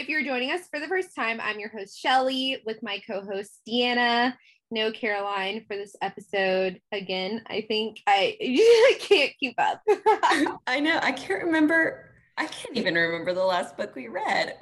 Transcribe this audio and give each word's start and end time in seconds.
If 0.00 0.08
you're 0.08 0.24
joining 0.24 0.50
us 0.50 0.62
for 0.70 0.80
the 0.80 0.88
first 0.88 1.14
time, 1.14 1.42
I'm 1.42 1.60
your 1.60 1.68
host, 1.68 1.98
Shelly, 1.98 2.62
with 2.64 2.82
my 2.82 3.02
co 3.06 3.20
host, 3.20 3.60
Deanna. 3.68 4.32
No 4.70 4.90
Caroline 4.92 5.66
for 5.68 5.76
this 5.76 5.94
episode. 6.00 6.80
Again, 6.90 7.42
I 7.50 7.66
think 7.68 7.98
I, 8.06 8.34
I 8.40 8.98
can't 8.98 9.32
keep 9.38 9.56
up. 9.58 9.82
I 10.66 10.80
know. 10.80 10.98
I 11.02 11.12
can't 11.12 11.44
remember. 11.44 12.14
I 12.38 12.46
can't 12.46 12.78
even 12.78 12.94
remember 12.94 13.34
the 13.34 13.44
last 13.44 13.76
book 13.76 13.94
we 13.94 14.08
read. 14.08 14.56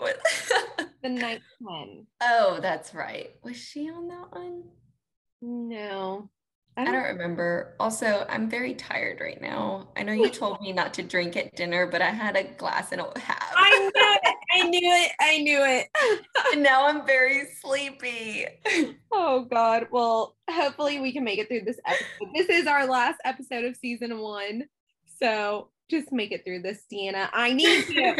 the 1.04 1.08
night 1.08 1.40
one. 1.60 2.08
Oh, 2.20 2.58
that's 2.60 2.92
right. 2.92 3.30
Was 3.44 3.56
she 3.56 3.88
on 3.88 4.08
that 4.08 4.32
one? 4.32 4.64
No. 5.40 6.28
I 6.76 6.84
don't, 6.84 6.94
I 6.94 6.96
don't 6.98 7.08
remember. 7.10 7.76
Also, 7.78 8.26
I'm 8.28 8.50
very 8.50 8.74
tired 8.74 9.20
right 9.20 9.40
now. 9.40 9.90
I 9.96 10.02
know 10.02 10.12
you 10.12 10.30
told 10.30 10.60
me 10.60 10.72
not 10.72 10.94
to 10.94 11.04
drink 11.04 11.36
at 11.36 11.54
dinner, 11.54 11.86
but 11.86 12.02
I 12.02 12.10
had 12.10 12.36
a 12.36 12.42
glass 12.42 12.90
and 12.90 13.00
a 13.00 13.20
half. 13.20 13.52
I 13.54 13.78
knew 13.78 13.90
it. 13.94 14.37
I 14.50 14.68
knew 14.68 14.80
it. 14.82 15.12
I 15.20 15.38
knew 15.38 15.60
it. 15.62 15.88
and 16.52 16.62
now 16.62 16.86
I'm 16.86 17.06
very 17.06 17.46
sleepy. 17.60 18.46
Oh 19.10 19.46
God. 19.50 19.88
Well, 19.90 20.36
hopefully 20.48 21.00
we 21.00 21.12
can 21.12 21.24
make 21.24 21.38
it 21.38 21.48
through 21.48 21.62
this 21.62 21.80
episode. 21.86 22.34
This 22.34 22.48
is 22.48 22.66
our 22.66 22.86
last 22.86 23.18
episode 23.24 23.64
of 23.64 23.74
season 23.74 24.18
one. 24.18 24.64
So 25.20 25.70
just 25.90 26.12
make 26.12 26.30
it 26.30 26.44
through 26.44 26.62
this, 26.62 26.84
Deanna. 26.92 27.28
I 27.32 27.52
need 27.52 27.88
you. 27.88 28.14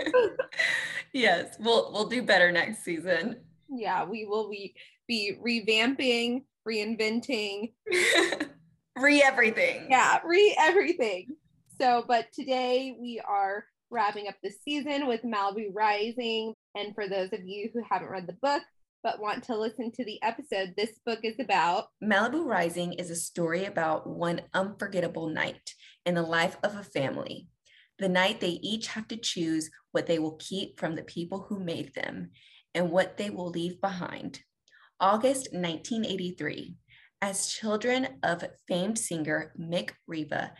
yes, 1.13 1.57
we'll 1.61 1.93
we'll 1.93 2.09
do 2.09 2.23
better 2.23 2.51
next 2.51 2.83
season. 2.83 3.37
Yeah, 3.69 4.05
we 4.05 4.25
will 4.25 4.49
be 4.49 4.75
be 5.07 5.37
revamping 5.45 6.43
reinventing, 6.69 7.73
re 8.97 9.23
everything. 9.23 9.87
Yeah, 9.89 10.19
re 10.25 10.55
everything. 10.59 11.37
So, 11.81 12.05
but 12.07 12.27
today 12.33 12.97
we 13.01 13.21
are 13.27 13.65
wrapping 13.91 14.29
up 14.29 14.37
the 14.43 14.51
season 14.65 15.07
with 15.07 15.23
Malibu 15.23 15.69
Rising. 15.73 16.55
And 16.75 16.95
for 16.95 17.09
those 17.09 17.33
of 17.33 17.45
you 17.45 17.71
who 17.73 17.83
haven't 17.89 18.11
read 18.11 18.27
the 18.27 18.37
book, 18.43 18.63
but 19.03 19.21
want 19.21 19.45
to 19.45 19.57
listen 19.57 19.93
to 19.93 20.05
the 20.05 20.23
episode, 20.23 20.75
this 20.77 20.99
book 21.07 21.21
is 21.23 21.37
about 21.39 21.87
Malibu 22.03 22.45
Rising 22.45 22.95
is 22.95 23.11
a 23.11 23.17
story 23.17 23.65
about 23.65 24.07
one 24.07 24.43
unforgettable 24.55 25.29
night 25.29 25.75
in 26.05 26.15
the 26.15 26.23
life 26.23 26.57
of 26.63 26.77
a 26.77 26.83
family. 26.83 27.49
The 27.99 28.09
night 28.09 28.41
they 28.41 28.61
each 28.63 28.89
have 28.89 29.09
to 29.09 29.17
choose 29.17 29.71
what 29.93 30.07
they 30.07 30.19
will 30.19 30.37
keep 30.37 30.79
from 30.79 30.95
the 30.95 31.03
people 31.03 31.47
who 31.49 31.59
made 31.59 31.95
them 31.95 32.31
and 32.75 32.91
what 32.91 33.17
they 33.17 33.31
will 33.31 33.51
leave 33.51 33.81
behind. 33.81 34.41
August 35.01 35.53
1983. 35.53 36.77
As 37.21 37.49
children 37.49 38.07
of 38.23 38.45
famed 38.69 38.99
singer 38.99 39.53
Mick 39.59 39.91
Riva, 40.07 40.53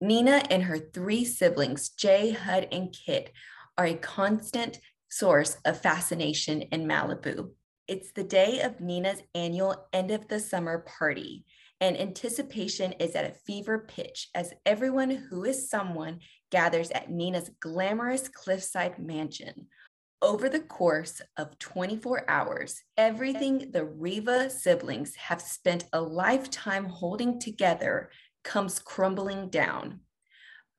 Nina 0.00 0.42
and 0.48 0.62
her 0.62 0.78
three 0.78 1.24
siblings, 1.24 1.90
Jay, 1.90 2.30
Hud, 2.30 2.68
and 2.72 2.92
Kit, 2.92 3.32
are 3.76 3.86
a 3.86 3.94
constant 3.94 4.80
source 5.10 5.58
of 5.64 5.80
fascination 5.80 6.62
in 6.62 6.86
Malibu. 6.86 7.50
It's 7.86 8.12
the 8.12 8.24
day 8.24 8.60
of 8.60 8.80
Nina's 8.80 9.22
annual 9.34 9.88
end 9.92 10.10
of 10.10 10.28
the 10.28 10.40
summer 10.40 10.86
party, 10.98 11.44
and 11.80 11.98
anticipation 11.98 12.92
is 12.92 13.14
at 13.14 13.30
a 13.30 13.34
fever 13.46 13.86
pitch 13.88 14.28
as 14.34 14.54
everyone 14.64 15.10
who 15.10 15.44
is 15.44 15.68
someone 15.68 16.20
gathers 16.50 16.90
at 16.92 17.10
Nina's 17.10 17.50
glamorous 17.60 18.28
cliffside 18.28 18.98
mansion, 18.98 19.66
over 20.22 20.50
the 20.50 20.60
course 20.60 21.22
of 21.38 21.58
24 21.58 22.28
hours, 22.28 22.82
everything 22.98 23.70
the 23.72 23.86
Riva 23.86 24.50
siblings 24.50 25.14
have 25.16 25.40
spent 25.40 25.86
a 25.94 26.00
lifetime 26.00 26.84
holding 26.84 27.40
together 27.40 28.10
comes 28.44 28.78
crumbling 28.78 29.48
down. 29.48 30.00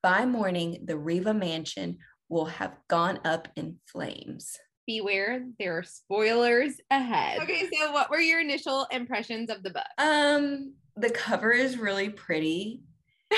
By 0.02 0.26
morning, 0.26 0.84
the 0.84 0.96
Riva 0.96 1.32
mansion 1.32 1.98
will 2.28 2.46
have 2.46 2.76
gone 2.88 3.20
up 3.24 3.48
in 3.56 3.78
flames. 3.86 4.58
Beware, 4.86 5.44
there 5.58 5.78
are 5.78 5.84
spoilers 5.84 6.74
ahead. 6.90 7.40
Okay, 7.40 7.68
so 7.72 7.92
what 7.92 8.10
were 8.10 8.20
your 8.20 8.40
initial 8.40 8.86
impressions 8.90 9.48
of 9.48 9.62
the 9.62 9.70
book? 9.70 9.84
Um, 9.98 10.74
the 10.96 11.10
cover 11.10 11.52
is 11.52 11.78
really 11.78 12.08
pretty 12.08 12.80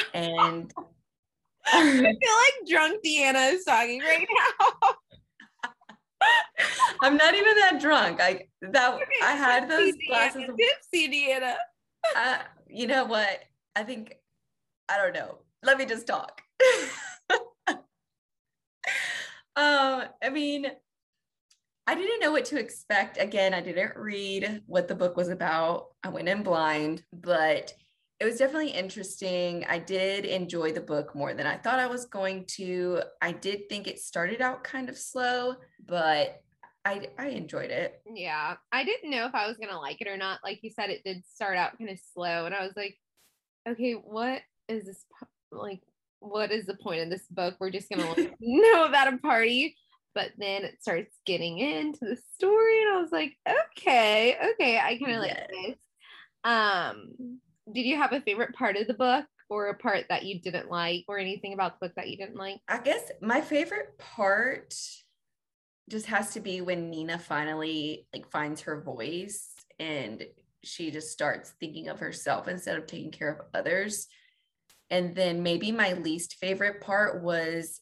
and 0.15 0.73
I 1.67 1.93
feel 1.93 2.03
like 2.03 2.69
drunk 2.69 3.03
Deanna 3.05 3.53
is 3.53 3.65
talking 3.65 4.01
right 4.01 4.27
now. 4.61 4.91
I'm 7.03 7.17
not 7.17 7.35
even 7.35 7.55
that 7.57 7.81
drunk. 7.81 8.21
I 8.21 8.47
that 8.61 8.95
okay, 8.95 9.05
I 9.23 9.33
had 9.33 9.69
those 9.69 9.95
glasses 10.09 10.49
of 10.49 10.57
tipsy 10.93 11.09
Deanna. 11.09 11.55
Uh, 12.17 12.39
you 12.69 12.87
know 12.87 13.05
what? 13.05 13.45
I 13.77 13.83
think 13.83 14.17
I 14.89 14.99
don't 14.99 15.15
know. 15.15 15.39
Let 15.63 15.79
me 15.79 15.87
just 15.87 16.07
talk. 16.07 16.43
um, 17.69 17.79
I 19.57 20.31
mean, 20.33 20.67
I 21.87 21.95
didn't 21.95 22.21
know 22.21 22.33
what 22.33 22.47
to 22.47 22.59
expect. 22.59 23.21
Again, 23.21 23.55
I 23.55 23.61
didn't 23.61 23.97
read 23.97 24.63
what 24.67 24.89
the 24.89 24.95
book 24.95 25.17
was 25.17 25.29
about. 25.29 25.89
I 26.03 26.09
went 26.09 26.29
in 26.29 26.43
blind, 26.43 27.03
but 27.13 27.73
it 28.21 28.25
was 28.25 28.39
definitely 28.39 28.71
interesting. 28.71 29.65
I 29.69 29.79
did 29.79 30.25
enjoy 30.25 30.73
the 30.73 30.81
book 30.81 31.15
more 31.15 31.35
than 31.35 31.47
I 31.47 31.57
thought 31.57 31.79
I 31.79 31.87
was 31.87 32.07
going 32.07 32.47
to. 32.57 33.03
I 33.21 33.33
did 33.33 33.69
think 33.69 33.87
it 33.87 33.99
started 33.99 34.41
out 34.41 34.65
kind 34.65 34.89
of 34.89 34.97
slow, 34.97 35.57
but 35.85 36.43
I 36.85 37.09
I 37.19 37.29
enjoyed 37.29 37.71
it. 37.71 38.01
Yeah. 38.15 38.55
I 38.71 38.85
didn't 38.85 39.11
know 39.11 39.27
if 39.27 39.35
I 39.35 39.47
was 39.47 39.57
going 39.57 39.71
to 39.71 39.79
like 39.79 40.01
it 40.01 40.09
or 40.09 40.17
not. 40.17 40.41
Like 40.45 40.61
you 40.63 40.71
said 40.71 40.91
it 40.91 41.03
did 41.05 41.25
start 41.27 41.57
out 41.57 41.79
kind 41.79 41.91
of 41.91 41.99
slow 42.15 42.47
and 42.47 42.55
I 42.55 42.63
was 42.63 42.77
like, 42.77 42.97
okay, 43.69 43.93
what 43.93 44.43
is 44.69 44.85
this 44.85 45.05
like 45.51 45.81
what 46.21 46.51
is 46.51 46.67
the 46.67 46.77
point 46.77 47.03
of 47.03 47.11
this 47.11 47.27
book? 47.29 47.57
We're 47.61 47.71
just 47.71 47.95
like, 47.95 48.35
know 48.41 48.85
about 48.85 49.13
a 49.13 49.19
party. 49.19 49.77
But 50.15 50.31
then 50.39 50.65
it 50.65 50.81
starts 50.81 51.15
getting 51.27 51.59
into 51.59 52.05
the 52.05 52.17
story 52.35 52.83
and 52.83 52.97
I 52.97 53.01
was 53.01 53.11
like, 53.11 53.37
okay, 53.49 54.37
okay, 54.53 54.79
I 54.79 54.97
kind 54.97 55.17
of 55.17 55.25
yes. 55.25 55.37
like 55.37 55.49
this. 55.51 55.77
Um 56.45 57.41
did 57.73 57.83
you 57.83 57.97
have 57.97 58.13
a 58.13 58.21
favorite 58.21 58.55
part 58.55 58.77
of 58.77 58.87
the 58.87 58.95
book 58.95 59.25
or 59.49 59.69
a 59.69 59.75
part 59.77 60.07
that 60.09 60.25
you 60.25 60.41
didn't 60.41 60.71
like 60.71 61.05
or 61.09 61.19
anything 61.19 61.53
about 61.53 61.81
the 61.81 61.87
book 61.87 61.97
that 61.97 62.09
you 62.09 62.17
didn't 62.17 62.37
like? 62.37 62.61
I 62.69 62.79
guess 62.79 63.11
my 63.21 63.41
favorite 63.41 63.99
part 63.99 64.75
just 65.91 66.07
has 66.07 66.31
to 66.35 66.41
be 66.41 66.61
when 66.61 66.91
Nina 66.91 67.19
finally 67.19 68.07
like 68.13 68.31
finds 68.31 68.63
her 68.63 68.81
voice 68.81 69.51
and 69.79 70.25
she 70.63 70.91
just 70.91 71.11
starts 71.11 71.55
thinking 71.61 71.89
of 71.89 71.99
herself 71.99 72.49
instead 72.49 72.79
of 72.79 72.87
taking 72.87 73.11
care 73.11 73.31
of 73.31 73.47
others. 73.53 74.07
And 74.91 75.15
then 75.15 75.43
maybe 75.43 75.73
my 75.73 75.95
least 75.95 76.37
favorite 76.41 76.81
part 76.81 77.23
was 77.23 77.81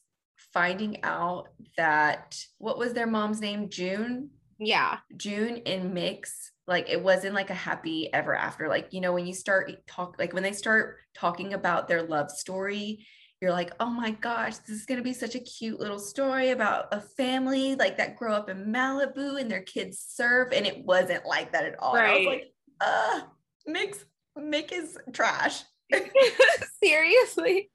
finding 0.53 1.03
out 1.03 1.49
that 1.77 2.37
what 2.57 2.77
was 2.77 2.93
their 2.93 3.07
mom's 3.07 3.41
name? 3.41 3.69
June. 3.69 4.29
Yeah. 4.59 4.99
June 5.17 5.61
and 5.65 5.93
Mix 5.93 6.53
like 6.67 6.89
it 6.89 7.01
wasn't 7.01 7.35
like 7.35 7.49
a 7.49 7.55
happy 7.55 8.11
ever 8.13 8.35
after 8.35 8.67
like 8.67 8.87
you 8.91 9.01
know 9.01 9.13
when 9.13 9.27
you 9.27 9.33
start 9.33 9.71
talk 9.87 10.15
like 10.17 10.33
when 10.33 10.43
they 10.43 10.51
start 10.51 10.97
talking 11.13 11.53
about 11.53 11.87
their 11.87 12.03
love 12.03 12.31
story 12.31 13.05
you're 13.41 13.51
like 13.51 13.73
oh 13.79 13.89
my 13.89 14.11
gosh 14.11 14.57
this 14.57 14.77
is 14.77 14.85
going 14.85 14.97
to 14.97 15.03
be 15.03 15.13
such 15.13 15.35
a 15.35 15.39
cute 15.39 15.79
little 15.79 15.99
story 15.99 16.51
about 16.51 16.87
a 16.91 17.01
family 17.01 17.75
like 17.75 17.97
that 17.97 18.15
grow 18.15 18.33
up 18.33 18.49
in 18.49 18.71
malibu 18.71 19.39
and 19.39 19.51
their 19.51 19.61
kids 19.61 20.03
surf 20.07 20.49
and 20.53 20.65
it 20.65 20.83
wasn't 20.85 21.25
like 21.25 21.51
that 21.51 21.65
at 21.65 21.79
all 21.79 21.95
right. 21.95 22.09
i 22.09 22.17
was 22.17 22.25
like 22.25 22.53
uh 22.81 23.21
mix 23.67 24.05
mick 24.37 24.71
is 24.71 24.97
trash 25.11 25.63
seriously 26.83 27.69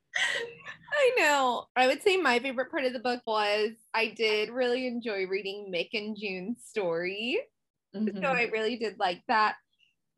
I 0.93 1.11
know. 1.19 1.67
I 1.77 1.87
would 1.87 2.03
say 2.03 2.17
my 2.17 2.39
favorite 2.39 2.71
part 2.71 2.85
of 2.85 2.93
the 2.93 2.99
book 2.99 3.21
was 3.27 3.73
I 3.95 4.09
did 4.09 4.51
really 4.51 4.87
enjoy 4.87 5.27
reading 5.27 5.71
Mick 5.73 5.91
and 5.93 6.17
June's 6.19 6.65
story. 6.65 7.41
Mm-hmm. 7.95 8.23
So 8.23 8.29
I 8.29 8.45
really 8.45 8.77
did 8.77 8.99
like 8.99 9.23
that. 9.29 9.57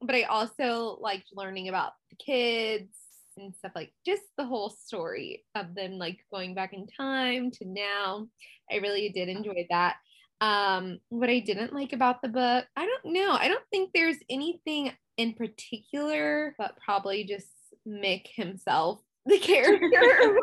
But 0.01 0.15
I 0.15 0.23
also 0.23 0.97
liked 1.01 1.31
learning 1.35 1.69
about 1.69 1.93
the 2.11 2.17
kids 2.17 2.97
and 3.37 3.55
stuff 3.55 3.73
like 3.75 3.93
just 4.07 4.23
the 4.37 4.45
whole 4.45 4.71
story 4.71 5.45
of 5.55 5.75
them 5.75 5.93
like 5.93 6.19
going 6.31 6.55
back 6.55 6.73
in 6.73 6.87
time 6.87 7.51
to 7.53 7.65
now. 7.67 8.29
I 8.71 8.77
really 8.77 9.11
did 9.11 9.29
enjoy 9.29 9.67
that. 9.71 9.97
Um, 10.41 11.01
what 11.11 11.29
I 11.29 11.41
didn't 11.41 11.75
like 11.75 11.93
about 11.93 12.23
the 12.23 12.29
book, 12.29 12.65
I 12.77 12.87
don't 12.87 13.13
know. 13.13 13.33
I 13.33 13.49
don't 13.49 13.65
think 13.71 13.91
there's 13.93 14.17
anything 14.31 14.93
in 15.19 15.35
particular, 15.35 16.55
but 16.57 16.79
probably 16.83 17.25
just 17.25 17.49
Mick 17.91 18.27
himself, 18.35 19.01
the 19.27 19.39
character. 19.39 19.81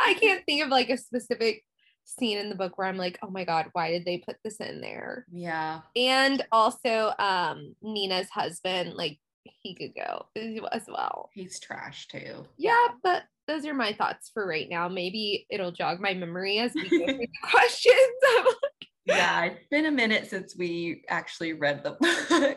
I 0.00 0.14
can't 0.14 0.44
think 0.46 0.62
of 0.62 0.68
like 0.70 0.90
a 0.90 0.96
specific 0.96 1.64
scene 2.04 2.38
in 2.38 2.48
the 2.48 2.54
book 2.54 2.76
where 2.76 2.86
I'm 2.86 2.96
like, 2.96 3.18
oh 3.22 3.30
my 3.30 3.44
God, 3.44 3.66
why 3.72 3.90
did 3.90 4.04
they 4.04 4.18
put 4.18 4.36
this 4.44 4.56
in 4.56 4.80
there? 4.80 5.26
Yeah. 5.30 5.80
And 5.96 6.44
also 6.50 7.12
um 7.18 7.74
Nina's 7.82 8.30
husband, 8.30 8.94
like 8.94 9.18
he 9.44 9.74
could 9.74 9.94
go 9.94 10.26
as 10.72 10.84
well. 10.88 11.30
He's 11.32 11.60
trash 11.60 12.08
too. 12.08 12.46
Yeah, 12.56 12.88
but 13.02 13.24
those 13.46 13.66
are 13.66 13.74
my 13.74 13.92
thoughts 13.92 14.30
for 14.32 14.46
right 14.46 14.68
now. 14.68 14.88
Maybe 14.88 15.46
it'll 15.50 15.72
jog 15.72 16.00
my 16.00 16.14
memory 16.14 16.58
as 16.58 16.72
we 16.74 16.82
go 16.88 16.88
through 17.06 17.18
the 17.18 17.28
questions. 17.50 17.96
yeah, 19.06 19.44
it's 19.44 19.66
been 19.70 19.86
a 19.86 19.90
minute 19.90 20.28
since 20.28 20.56
we 20.56 21.02
actually 21.08 21.54
read 21.54 21.82
the 21.82 21.92
book. 21.92 22.26
Yeah. 22.30 22.54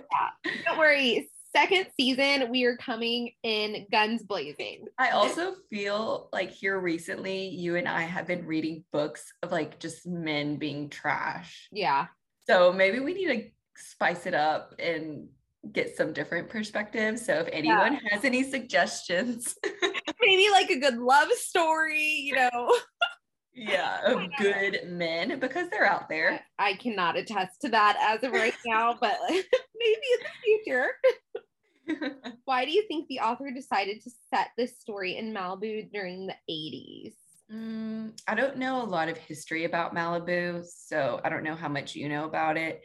Don't 0.65 0.77
worry 0.77 1.30
second 1.55 1.88
season, 2.00 2.50
we 2.50 2.65
are 2.65 2.77
coming 2.77 3.31
in 3.44 3.85
guns 3.91 4.23
blazing. 4.23 4.85
I 4.97 5.11
also 5.11 5.55
feel 5.69 6.29
like 6.33 6.51
here 6.51 6.79
recently, 6.79 7.47
you 7.47 7.75
and 7.75 7.88
I 7.88 8.01
have 8.01 8.27
been 8.27 8.45
reading 8.45 8.83
books 8.91 9.31
of 9.41 9.51
like 9.51 9.79
just 9.79 10.07
men 10.07 10.57
being 10.57 10.89
trash. 10.89 11.67
Yeah. 11.71 12.07
So 12.47 12.73
maybe 12.73 13.00
we 13.00 13.13
need 13.13 13.27
to 13.27 13.44
spice 13.75 14.25
it 14.25 14.33
up 14.33 14.73
and 14.79 15.27
get 15.71 15.95
some 15.95 16.11
different 16.13 16.50
perspectives. 16.50 17.25
So 17.25 17.33
if 17.35 17.47
anyone 17.51 17.94
yeah. 17.94 18.00
has 18.11 18.25
any 18.25 18.44
suggestions, 18.44 19.55
maybe 20.21 20.50
like 20.51 20.69
a 20.69 20.79
good 20.79 20.97
love 20.97 21.31
story, 21.33 22.03
you 22.03 22.35
know. 22.35 22.77
yeah, 23.53 24.00
of 24.05 24.29
good 24.39 24.81
men 24.88 25.39
because 25.39 25.69
they're 25.69 25.85
out 25.85 26.09
there. 26.09 26.41
I 26.59 26.73
cannot 26.73 27.15
attest 27.15 27.61
to 27.61 27.69
that 27.69 27.97
as 28.01 28.23
of 28.23 28.33
right 28.33 28.55
now, 28.65 28.97
but 29.00 29.17
maybe 29.29 29.45
in 29.85 30.19
the 30.19 30.29
future. 30.44 30.88
Why 32.45 32.65
do 32.65 32.71
you 32.71 32.83
think 32.88 33.07
the 33.07 33.19
author 33.19 33.51
decided 33.51 34.01
to 34.01 34.12
set 34.33 34.50
this 34.57 34.80
story 34.80 35.18
in 35.18 35.33
Malibu 35.33 35.91
during 35.91 36.27
the 36.27 36.35
80s? 36.50 37.13
Mm, 37.51 38.19
I 38.27 38.35
don't 38.35 38.57
know 38.57 38.81
a 38.81 38.85
lot 38.85 39.09
of 39.09 39.18
history 39.18 39.65
about 39.65 39.94
Malibu, 39.94 40.65
so 40.65 41.19
I 41.24 41.30
don't 41.30 41.44
know 41.44 41.56
how 41.56 41.69
much 41.69 41.95
you 41.95 42.09
know 42.09 42.25
about 42.25 42.57
it. 42.57 42.83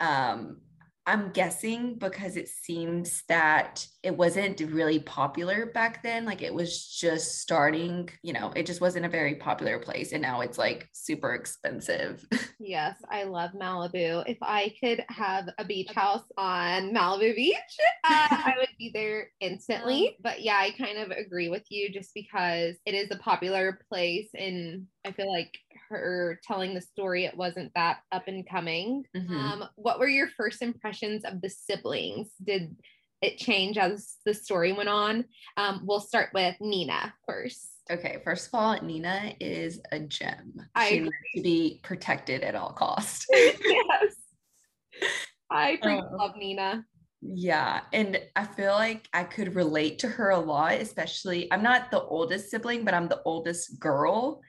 Um, 0.00 0.58
I'm 1.06 1.30
guessing 1.30 1.96
because 1.96 2.36
it 2.36 2.48
seems 2.48 3.22
that 3.28 3.86
it 4.04 4.14
wasn't 4.14 4.60
really 4.60 4.98
popular 4.98 5.64
back 5.64 6.02
then. 6.02 6.26
Like 6.26 6.42
it 6.42 6.52
was 6.52 6.86
just 6.86 7.40
starting, 7.40 8.10
you 8.22 8.34
know, 8.34 8.52
it 8.54 8.66
just 8.66 8.82
wasn't 8.82 9.06
a 9.06 9.08
very 9.08 9.36
popular 9.36 9.78
place. 9.78 10.12
And 10.12 10.20
now 10.20 10.42
it's 10.42 10.58
like 10.58 10.88
super 10.92 11.34
expensive. 11.34 12.24
Yes, 12.60 12.96
I 13.10 13.24
love 13.24 13.50
Malibu. 13.50 14.24
If 14.26 14.38
I 14.40 14.72
could 14.80 15.04
have 15.10 15.48
a 15.58 15.64
beach 15.66 15.90
house 15.92 16.24
on 16.38 16.94
Malibu 16.94 17.34
Beach, 17.34 17.56
uh, 18.04 18.28
I 18.30 18.54
would 18.56 18.70
be 18.78 18.90
there 18.94 19.28
instantly. 19.40 20.16
But 20.22 20.40
yeah, 20.40 20.56
I 20.56 20.70
kind 20.70 20.96
of 20.96 21.10
agree 21.10 21.50
with 21.50 21.64
you 21.68 21.92
just 21.92 22.14
because 22.14 22.76
it 22.86 22.94
is 22.94 23.10
a 23.10 23.18
popular 23.18 23.80
place. 23.90 24.28
And 24.34 24.86
I 25.04 25.12
feel 25.12 25.30
like 25.30 25.52
her 25.90 26.40
telling 26.42 26.74
the 26.74 26.80
story, 26.80 27.26
it 27.26 27.36
wasn't 27.36 27.72
that 27.74 27.98
up 28.12 28.28
and 28.28 28.48
coming. 28.48 29.04
Mm-hmm. 29.14 29.36
Um, 29.36 29.64
what 29.76 29.98
were 29.98 30.08
your 30.08 30.28
first 30.28 30.62
impressions 30.62 31.24
of 31.24 31.42
the 31.42 31.50
siblings? 31.50 32.30
Did 32.42 32.76
it 33.22 33.38
change 33.38 33.78
as 33.78 34.16
the 34.24 34.34
story 34.34 34.72
went 34.72 34.88
on? 34.88 35.24
Um, 35.56 35.82
we'll 35.84 36.00
start 36.00 36.30
with 36.34 36.56
Nina 36.60 37.14
first. 37.26 37.70
Okay, 37.90 38.20
first 38.24 38.48
of 38.48 38.54
all, 38.54 38.80
Nina 38.80 39.34
is 39.40 39.80
a 39.92 40.00
gem. 40.00 40.54
I 40.74 40.88
she 40.88 40.96
agree. 40.96 41.04
needs 41.04 41.16
to 41.36 41.42
be 41.42 41.80
protected 41.82 42.42
at 42.42 42.54
all 42.54 42.72
costs. 42.72 43.26
yes. 43.32 44.14
I 45.50 45.78
um, 45.82 46.02
love 46.18 46.36
Nina. 46.36 46.84
Yeah. 47.20 47.80
And 47.92 48.20
I 48.36 48.44
feel 48.44 48.72
like 48.72 49.08
I 49.12 49.24
could 49.24 49.54
relate 49.54 49.98
to 50.00 50.08
her 50.08 50.30
a 50.30 50.38
lot, 50.38 50.74
especially 50.74 51.50
I'm 51.52 51.62
not 51.62 51.90
the 51.90 52.02
oldest 52.02 52.50
sibling, 52.50 52.84
but 52.84 52.94
I'm 52.94 53.08
the 53.08 53.22
oldest 53.24 53.78
girl 53.78 54.40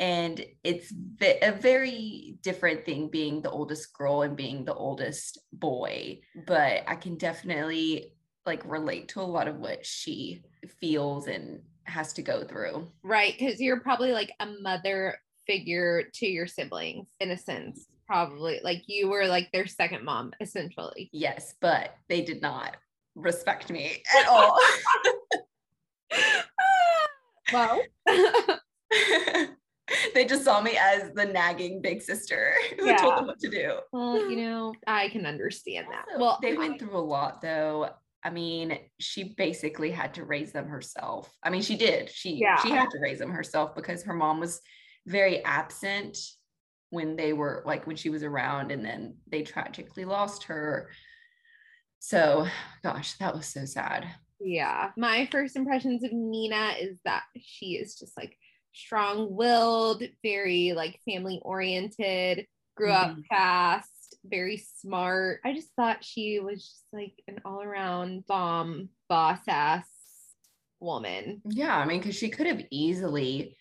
and 0.00 0.44
it's 0.62 0.92
a 1.20 1.52
very 1.52 2.36
different 2.42 2.84
thing 2.84 3.08
being 3.08 3.42
the 3.42 3.50
oldest 3.50 3.92
girl 3.92 4.22
and 4.22 4.36
being 4.36 4.64
the 4.64 4.74
oldest 4.74 5.38
boy 5.52 6.18
but 6.46 6.82
i 6.86 6.94
can 6.94 7.16
definitely 7.16 8.12
like 8.48 8.62
relate 8.64 9.08
to 9.08 9.20
a 9.20 9.22
lot 9.22 9.46
of 9.46 9.56
what 9.56 9.84
she 9.84 10.42
feels 10.80 11.28
and 11.28 11.60
has 11.84 12.12
to 12.14 12.22
go 12.22 12.42
through. 12.44 12.90
Right 13.02 13.34
because 13.38 13.60
you're 13.60 13.80
probably 13.80 14.12
like 14.12 14.32
a 14.40 14.46
mother 14.60 15.18
figure 15.46 16.04
to 16.14 16.26
your 16.26 16.46
siblings 16.46 17.06
in 17.20 17.30
a 17.30 17.38
sense 17.38 17.86
probably. 18.06 18.60
Like 18.64 18.82
you 18.86 19.08
were 19.08 19.26
like 19.26 19.52
their 19.52 19.66
second 19.66 20.04
mom 20.04 20.32
essentially. 20.40 21.10
Yes 21.12 21.54
but 21.60 21.94
they 22.08 22.22
did 22.22 22.40
not 22.42 22.76
respect 23.14 23.70
me 23.70 24.02
at 24.18 24.26
all. 24.26 24.58
Well 27.50 27.80
they 30.14 30.24
just 30.24 30.44
saw 30.44 30.60
me 30.60 30.78
as 30.80 31.10
the 31.14 31.24
nagging 31.24 31.80
big 31.80 32.02
sister 32.02 32.54
who 32.78 32.86
yeah. 32.86 32.96
told 32.96 33.18
them 33.18 33.26
what 33.26 33.38
to 33.40 33.50
do. 33.50 33.78
Well, 33.92 34.30
you 34.30 34.36
know, 34.44 34.74
I 34.86 35.08
can 35.08 35.26
understand 35.26 35.86
that. 35.90 36.06
Also, 36.12 36.20
well, 36.20 36.38
they 36.42 36.56
went 36.56 36.78
through 36.78 36.96
a 36.96 36.98
lot 36.98 37.40
though. 37.40 37.90
I 38.24 38.30
mean, 38.30 38.78
she 38.98 39.34
basically 39.36 39.90
had 39.90 40.14
to 40.14 40.24
raise 40.24 40.52
them 40.52 40.68
herself. 40.68 41.32
I 41.42 41.50
mean, 41.50 41.62
she 41.62 41.76
did. 41.76 42.10
She 42.10 42.34
yeah. 42.34 42.56
she 42.56 42.70
had 42.70 42.90
to 42.90 42.98
raise 43.00 43.18
them 43.18 43.30
herself 43.30 43.74
because 43.74 44.02
her 44.02 44.14
mom 44.14 44.40
was 44.40 44.60
very 45.06 45.44
absent 45.44 46.18
when 46.90 47.16
they 47.16 47.32
were 47.32 47.62
like 47.64 47.86
when 47.86 47.96
she 47.96 48.10
was 48.10 48.22
around 48.22 48.72
and 48.72 48.84
then 48.84 49.16
they 49.30 49.42
tragically 49.42 50.04
lost 50.04 50.44
her. 50.44 50.90
So, 52.00 52.46
gosh, 52.82 53.14
that 53.14 53.34
was 53.34 53.46
so 53.46 53.64
sad. 53.64 54.08
Yeah. 54.40 54.90
My 54.96 55.28
first 55.30 55.56
impressions 55.56 56.04
of 56.04 56.12
Nina 56.12 56.74
is 56.80 56.98
that 57.04 57.22
she 57.40 57.72
is 57.72 57.98
just 57.98 58.16
like 58.16 58.36
strong 58.78 59.34
willed, 59.34 60.02
very 60.22 60.72
like 60.74 61.00
family 61.04 61.40
oriented, 61.42 62.46
grew 62.76 62.90
mm-hmm. 62.90 63.10
up 63.10 63.16
fast, 63.28 64.16
very 64.24 64.64
smart. 64.80 65.40
I 65.44 65.52
just 65.52 65.68
thought 65.74 66.04
she 66.04 66.40
was 66.40 66.62
just 66.62 66.84
like 66.92 67.14
an 67.26 67.40
all 67.44 67.62
around 67.62 68.26
bomb 68.26 68.88
boss 69.08 69.40
ass 69.48 69.88
woman. 70.80 71.42
Yeah. 71.44 71.76
I 71.76 71.84
mean, 71.84 71.98
because 71.98 72.16
she 72.16 72.30
could 72.30 72.46
have 72.46 72.62
easily 72.70 73.56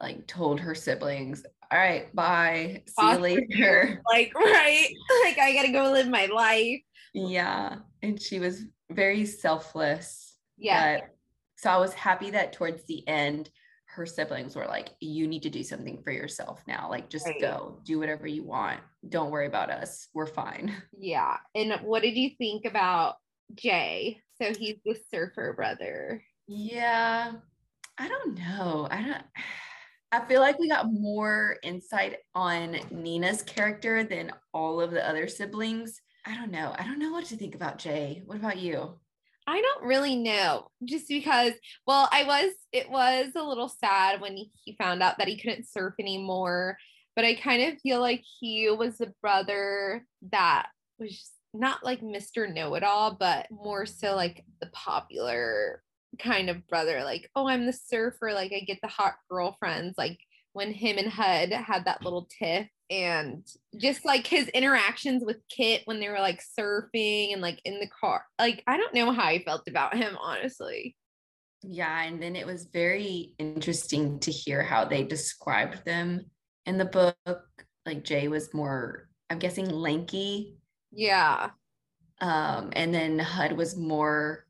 like 0.00 0.26
told 0.26 0.60
her 0.60 0.74
siblings, 0.74 1.44
all 1.72 1.78
right, 1.78 2.14
bye. 2.14 2.82
See 2.86 3.10
you 3.10 3.18
later. 3.18 4.02
Like, 4.10 4.34
right. 4.34 4.88
Like, 5.24 5.38
I 5.38 5.52
got 5.54 5.62
to 5.62 5.72
go 5.72 5.92
live 5.92 6.08
my 6.08 6.26
life. 6.26 6.80
Yeah. 7.14 7.76
And 8.02 8.20
she 8.20 8.40
was 8.40 8.64
very 8.90 9.24
selfless. 9.24 10.36
Yeah. 10.58 11.00
But, 11.00 11.10
so 11.56 11.70
I 11.70 11.76
was 11.76 11.92
happy 11.92 12.30
that 12.30 12.52
towards 12.52 12.84
the 12.86 13.06
end, 13.06 13.50
her 13.94 14.06
siblings 14.06 14.54
were 14.54 14.66
like, 14.66 14.90
you 15.00 15.26
need 15.26 15.42
to 15.42 15.50
do 15.50 15.64
something 15.64 16.00
for 16.02 16.12
yourself 16.12 16.62
now. 16.66 16.88
Like, 16.88 17.10
just 17.10 17.26
right. 17.26 17.40
go 17.40 17.80
do 17.84 17.98
whatever 17.98 18.26
you 18.26 18.44
want. 18.44 18.80
Don't 19.08 19.30
worry 19.30 19.46
about 19.46 19.70
us. 19.70 20.08
We're 20.14 20.26
fine. 20.26 20.74
Yeah. 21.02 21.38
And 21.54 21.72
what 21.82 22.02
did 22.02 22.16
you 22.16 22.30
think 22.36 22.66
about 22.66 23.16
Jay? 23.54 24.20
So 24.40 24.52
he's 24.52 24.76
the 24.84 24.96
surfer 25.10 25.54
brother. 25.54 26.22
Yeah. 26.46 27.32
I 27.96 28.08
don't 28.08 28.38
know. 28.38 28.86
I 28.90 29.02
don't. 29.02 29.22
I 30.12 30.26
feel 30.26 30.40
like 30.40 30.58
we 30.58 30.68
got 30.68 30.92
more 30.92 31.56
insight 31.62 32.16
on 32.34 32.76
Nina's 32.90 33.42
character 33.42 34.02
than 34.02 34.32
all 34.52 34.80
of 34.80 34.90
the 34.90 35.08
other 35.08 35.28
siblings. 35.28 36.00
I 36.26 36.34
don't 36.34 36.50
know. 36.50 36.74
I 36.76 36.82
don't 36.82 36.98
know 36.98 37.12
what 37.12 37.26
to 37.26 37.36
think 37.36 37.54
about 37.54 37.78
Jay. 37.78 38.22
What 38.26 38.36
about 38.36 38.58
you? 38.58 38.98
I 39.50 39.60
don't 39.60 39.88
really 39.88 40.14
know 40.14 40.70
just 40.84 41.08
because, 41.08 41.54
well, 41.84 42.08
I 42.12 42.22
was, 42.22 42.52
it 42.70 42.88
was 42.88 43.32
a 43.34 43.42
little 43.42 43.68
sad 43.68 44.20
when 44.20 44.36
he 44.36 44.76
found 44.78 45.02
out 45.02 45.18
that 45.18 45.26
he 45.26 45.36
couldn't 45.36 45.66
surf 45.68 45.94
anymore. 45.98 46.78
But 47.16 47.24
I 47.24 47.34
kind 47.34 47.60
of 47.64 47.80
feel 47.80 48.00
like 48.00 48.22
he 48.38 48.70
was 48.70 49.00
a 49.00 49.12
brother 49.20 50.06
that 50.30 50.68
was 51.00 51.32
not 51.52 51.84
like 51.84 52.00
Mr. 52.00 52.52
Know 52.52 52.76
It 52.76 52.84
All, 52.84 53.16
but 53.18 53.48
more 53.50 53.86
so 53.86 54.14
like 54.14 54.44
the 54.60 54.68
popular 54.68 55.82
kind 56.20 56.48
of 56.48 56.68
brother. 56.68 57.02
Like, 57.02 57.28
oh, 57.34 57.48
I'm 57.48 57.66
the 57.66 57.72
surfer. 57.72 58.32
Like, 58.32 58.52
I 58.52 58.60
get 58.60 58.78
the 58.80 58.88
hot 58.88 59.14
girlfriends. 59.28 59.98
Like, 59.98 60.20
when 60.52 60.72
him 60.72 60.96
and 60.96 61.10
Hud 61.10 61.50
had 61.50 61.86
that 61.86 62.04
little 62.04 62.28
tiff 62.38 62.68
and 62.90 63.46
just 63.76 64.04
like 64.04 64.26
his 64.26 64.48
interactions 64.48 65.22
with 65.24 65.36
Kit 65.48 65.82
when 65.84 66.00
they 66.00 66.08
were 66.08 66.18
like 66.18 66.42
surfing 66.58 67.32
and 67.32 67.40
like 67.40 67.60
in 67.64 67.78
the 67.78 67.88
car. 67.88 68.24
Like 68.38 68.64
I 68.66 68.76
don't 68.76 68.94
know 68.94 69.12
how 69.12 69.24
I 69.24 69.42
felt 69.44 69.68
about 69.68 69.96
him 69.96 70.18
honestly. 70.20 70.96
Yeah, 71.62 72.02
and 72.02 72.20
then 72.22 72.36
it 72.36 72.46
was 72.46 72.64
very 72.72 73.34
interesting 73.38 74.18
to 74.20 74.32
hear 74.32 74.62
how 74.62 74.84
they 74.84 75.04
described 75.04 75.84
them 75.84 76.26
in 76.66 76.78
the 76.78 76.84
book. 76.84 77.16
Like 77.86 78.02
Jay 78.02 78.28
was 78.28 78.52
more 78.52 79.08
I'm 79.30 79.38
guessing 79.38 79.70
lanky. 79.70 80.58
Yeah. 80.90 81.50
Um 82.20 82.70
and 82.72 82.92
then 82.92 83.18
Hud 83.20 83.52
was 83.52 83.76
more 83.76 84.46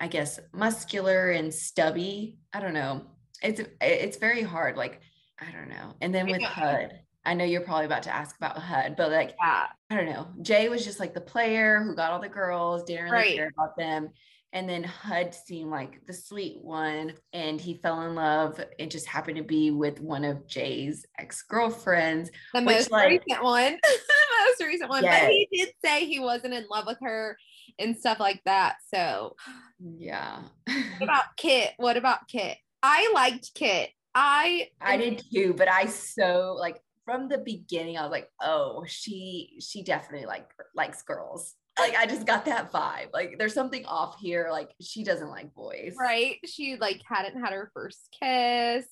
I 0.00 0.08
guess 0.08 0.40
muscular 0.52 1.30
and 1.30 1.54
stubby. 1.54 2.38
I 2.52 2.60
don't 2.60 2.74
know. 2.74 3.02
It's 3.42 3.60
it's 3.80 4.16
very 4.16 4.42
hard 4.42 4.76
like 4.76 5.00
I 5.38 5.52
don't 5.52 5.68
know. 5.68 5.94
And 6.00 6.14
then 6.14 6.26
with 6.26 6.42
Hud, 6.42 6.92
I 7.26 7.34
know 7.34 7.44
you're 7.44 7.60
probably 7.60 7.86
about 7.86 8.04
to 8.04 8.14
ask 8.14 8.36
about 8.36 8.56
Hud, 8.56 8.94
but 8.96 9.10
like, 9.10 9.34
yeah. 9.42 9.66
I 9.90 9.96
don't 9.96 10.06
know. 10.06 10.28
Jay 10.42 10.68
was 10.68 10.84
just 10.84 11.00
like 11.00 11.12
the 11.12 11.20
player 11.20 11.82
who 11.82 11.96
got 11.96 12.12
all 12.12 12.20
the 12.20 12.28
girls, 12.28 12.84
didn't 12.84 13.10
really 13.10 13.34
care 13.34 13.52
about 13.58 13.76
them. 13.76 14.10
And 14.52 14.68
then 14.68 14.84
Hud 14.84 15.34
seemed 15.34 15.70
like 15.70 16.06
the 16.06 16.14
sweet 16.14 16.58
one, 16.62 17.14
and 17.32 17.60
he 17.60 17.74
fell 17.82 18.02
in 18.02 18.14
love 18.14 18.64
and 18.78 18.90
just 18.90 19.06
happened 19.06 19.36
to 19.38 19.42
be 19.42 19.72
with 19.72 20.00
one 20.00 20.24
of 20.24 20.46
Jay's 20.46 21.04
ex 21.18 21.42
girlfriends. 21.42 22.30
The 22.54 22.62
which, 22.62 22.76
most 22.76 22.90
like, 22.92 23.10
recent 23.10 23.42
one. 23.42 23.72
the 23.82 24.46
most 24.46 24.62
recent 24.66 24.88
one. 24.88 25.02
Yes. 25.02 25.24
But 25.24 25.30
he 25.30 25.48
did 25.52 25.68
say 25.84 26.06
he 26.06 26.20
wasn't 26.20 26.54
in 26.54 26.64
love 26.70 26.86
with 26.86 26.98
her 27.02 27.36
and 27.78 27.96
stuff 27.96 28.20
like 28.20 28.40
that. 28.44 28.76
So, 28.94 29.34
yeah. 29.80 30.42
what 30.64 31.02
about 31.02 31.36
Kit? 31.36 31.72
What 31.76 31.96
about 31.96 32.28
Kit? 32.28 32.56
I 32.82 33.10
liked 33.12 33.50
Kit. 33.54 33.90
I 34.14 34.68
I 34.80 34.96
did 34.96 35.22
too, 35.30 35.52
but 35.54 35.68
I 35.68 35.86
so 35.86 36.56
like 36.58 36.80
from 37.06 37.28
the 37.28 37.38
beginning, 37.38 37.96
I 37.96 38.02
was 38.02 38.10
like, 38.10 38.28
oh, 38.42 38.84
she 38.86 39.56
she 39.60 39.82
definitely 39.82 40.26
like 40.26 40.50
likes 40.74 41.02
girls. 41.02 41.54
Like 41.78 41.94
I 41.94 42.04
just 42.04 42.26
got 42.26 42.44
that 42.46 42.72
vibe. 42.72 43.12
Like 43.14 43.36
there's 43.38 43.54
something 43.54 43.86
off 43.86 44.18
here. 44.18 44.48
Like 44.50 44.72
she 44.82 45.04
doesn't 45.04 45.30
like 45.30 45.54
boys. 45.54 45.94
Right. 45.98 46.36
She 46.44 46.76
like 46.76 47.00
hadn't 47.08 47.40
had 47.40 47.52
her 47.52 47.70
first 47.72 48.14
kiss, 48.20 48.86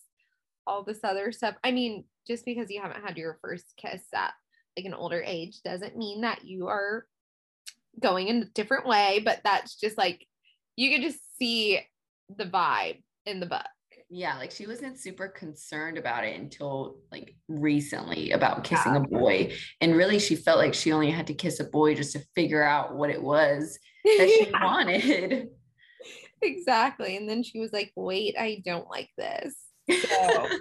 all 0.66 0.84
this 0.84 1.00
other 1.02 1.32
stuff. 1.32 1.56
I 1.64 1.72
mean, 1.72 2.04
just 2.26 2.44
because 2.44 2.70
you 2.70 2.80
haven't 2.80 3.04
had 3.04 3.18
your 3.18 3.38
first 3.42 3.66
kiss 3.76 4.02
at 4.14 4.32
like 4.76 4.86
an 4.86 4.94
older 4.94 5.22
age 5.24 5.60
doesn't 5.62 5.96
mean 5.96 6.22
that 6.22 6.44
you 6.44 6.68
are 6.68 7.06
going 8.00 8.28
in 8.28 8.42
a 8.42 8.46
different 8.46 8.86
way, 8.86 9.20
but 9.24 9.40
that's 9.44 9.78
just 9.78 9.98
like 9.98 10.26
you 10.76 10.90
can 10.90 11.02
just 11.02 11.20
see 11.36 11.80
the 12.34 12.44
vibe 12.44 13.02
in 13.26 13.40
the 13.40 13.46
book. 13.46 13.66
Yeah, 14.10 14.36
like 14.36 14.50
she 14.50 14.66
wasn't 14.66 14.98
super 14.98 15.28
concerned 15.28 15.98
about 15.98 16.24
it 16.24 16.38
until 16.38 16.98
like 17.10 17.34
recently 17.48 18.32
about 18.32 18.64
kissing 18.64 18.94
yeah. 18.94 19.02
a 19.02 19.06
boy. 19.06 19.52
And 19.80 19.96
really, 19.96 20.18
she 20.18 20.36
felt 20.36 20.58
like 20.58 20.74
she 20.74 20.92
only 20.92 21.10
had 21.10 21.26
to 21.28 21.34
kiss 21.34 21.60
a 21.60 21.64
boy 21.64 21.94
just 21.94 22.12
to 22.12 22.24
figure 22.34 22.62
out 22.62 22.94
what 22.94 23.10
it 23.10 23.22
was 23.22 23.78
that 24.04 24.28
she 24.28 24.46
yeah. 24.50 24.64
wanted. 24.64 25.48
Exactly. 26.42 27.16
And 27.16 27.28
then 27.28 27.42
she 27.42 27.58
was 27.58 27.72
like, 27.72 27.92
wait, 27.96 28.36
I 28.38 28.62
don't 28.64 28.88
like 28.88 29.10
this. 29.16 29.54
So. 29.90 30.48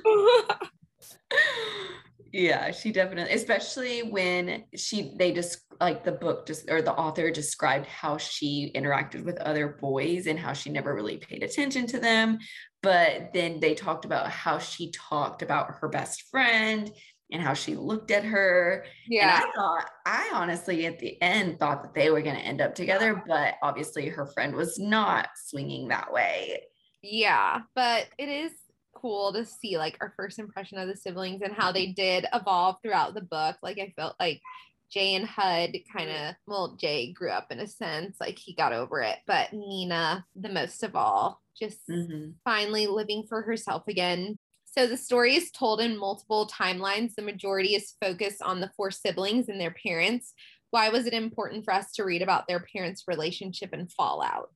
yeah 2.34 2.72
she 2.72 2.92
definitely 2.92 3.32
especially 3.32 4.02
when 4.02 4.64
she 4.76 5.14
they 5.18 5.32
just 5.32 5.60
like 5.80 6.04
the 6.04 6.12
book 6.12 6.48
just 6.48 6.70
or 6.70 6.82
the 6.82 6.92
author 6.92 7.30
described 7.30 7.86
how 7.86 8.18
she 8.18 8.72
interacted 8.76 9.24
with 9.24 9.38
other 9.38 9.78
boys 9.80 10.26
and 10.26 10.40
how 10.40 10.52
she 10.52 10.72
never 10.72 10.96
really 10.96 11.18
paid 11.18 11.44
attention 11.44 11.86
to 11.86 12.00
them 12.00 12.40
but 12.84 13.32
then 13.34 13.60
they 13.60 13.74
talked 13.74 14.06
about 14.06 14.30
how 14.30 14.60
she 14.60 14.92
talked 14.92 15.42
about 15.42 15.74
her 15.80 15.88
best 15.88 16.24
friend 16.30 16.92
and 17.32 17.42
how 17.42 17.54
she 17.54 17.76
looked 17.76 18.12
at 18.12 18.24
her. 18.26 18.86
Yeah. 19.08 19.38
And 19.38 19.46
i 19.46 19.56
thought 19.56 19.90
i 20.06 20.32
honestly 20.34 20.86
at 20.86 21.00
the 21.00 21.20
end 21.22 21.58
thought 21.58 21.82
that 21.82 21.96
they 21.96 22.12
were 22.12 22.22
going 22.22 22.36
to 22.36 22.42
end 22.42 22.62
up 22.62 22.76
together 22.76 23.24
but 23.28 23.56
obviously 23.64 24.08
her 24.10 24.28
friend 24.28 24.54
was 24.54 24.78
not 24.78 25.30
swinging 25.48 25.88
that 25.88 26.14
way. 26.14 26.62
Yeah 27.02 27.62
but 27.74 28.08
it 28.20 28.30
is 28.30 28.52
cool 28.94 29.34
to 29.34 29.46
see 29.46 29.78
like 29.78 29.98
our 30.00 30.14
first 30.16 30.40
impression 30.40 30.78
of 30.78 30.88
the 30.88 30.96
siblings 30.96 31.42
and 31.42 31.54
how 31.54 31.72
they 31.72 31.88
did 31.88 32.26
evolve 32.34 32.78
throughout 32.82 33.14
the 33.14 33.22
book. 33.22 33.58
Like 33.62 33.80
I 33.80 33.94
felt 33.96 34.16
like 34.20 34.42
Jay 34.90 35.16
and 35.16 35.26
Hud 35.26 35.76
kind 35.92 36.12
of, 36.12 36.36
well, 36.46 36.78
Jay 36.80 37.12
grew 37.12 37.32
up 37.32 37.48
in 37.52 37.60
a 37.60 37.68
sense, 37.68 38.18
like 38.20 38.38
he 38.38 38.54
got 38.54 38.74
over 38.74 39.02
it, 39.02 39.18
but 39.26 39.52
Nina, 39.52 40.24
the 40.36 40.50
most 40.50 40.84
of 40.84 40.96
all, 40.96 41.42
just 41.58 41.80
mm-hmm. 41.90 42.32
finally 42.44 42.88
living 42.88 43.26
for 43.28 43.42
herself 43.42 43.84
again. 43.88 44.38
So 44.66 44.88
the 44.88 44.98
story 44.98 45.36
is 45.36 45.52
told 45.52 45.82
in 45.82 45.98
multiple 45.98 46.48
timelines. 46.48 47.14
The 47.16 47.22
majority 47.22 47.76
is 47.76 47.94
focused 48.02 48.42
on 48.42 48.60
the 48.60 48.72
four 48.76 48.90
siblings 48.90 49.48
and 49.48 49.62
their 49.62 49.76
parents. 49.86 50.34
Why 50.72 50.90
was 50.90 51.06
it 51.06 51.14
important 51.14 51.64
for 51.64 51.74
us 51.74 51.92
to 51.94 52.04
read 52.04 52.24
about 52.24 52.48
their 52.48 52.66
parents' 52.74 53.04
relationship 53.08 53.70
and 53.74 53.92
fallout? 53.92 54.50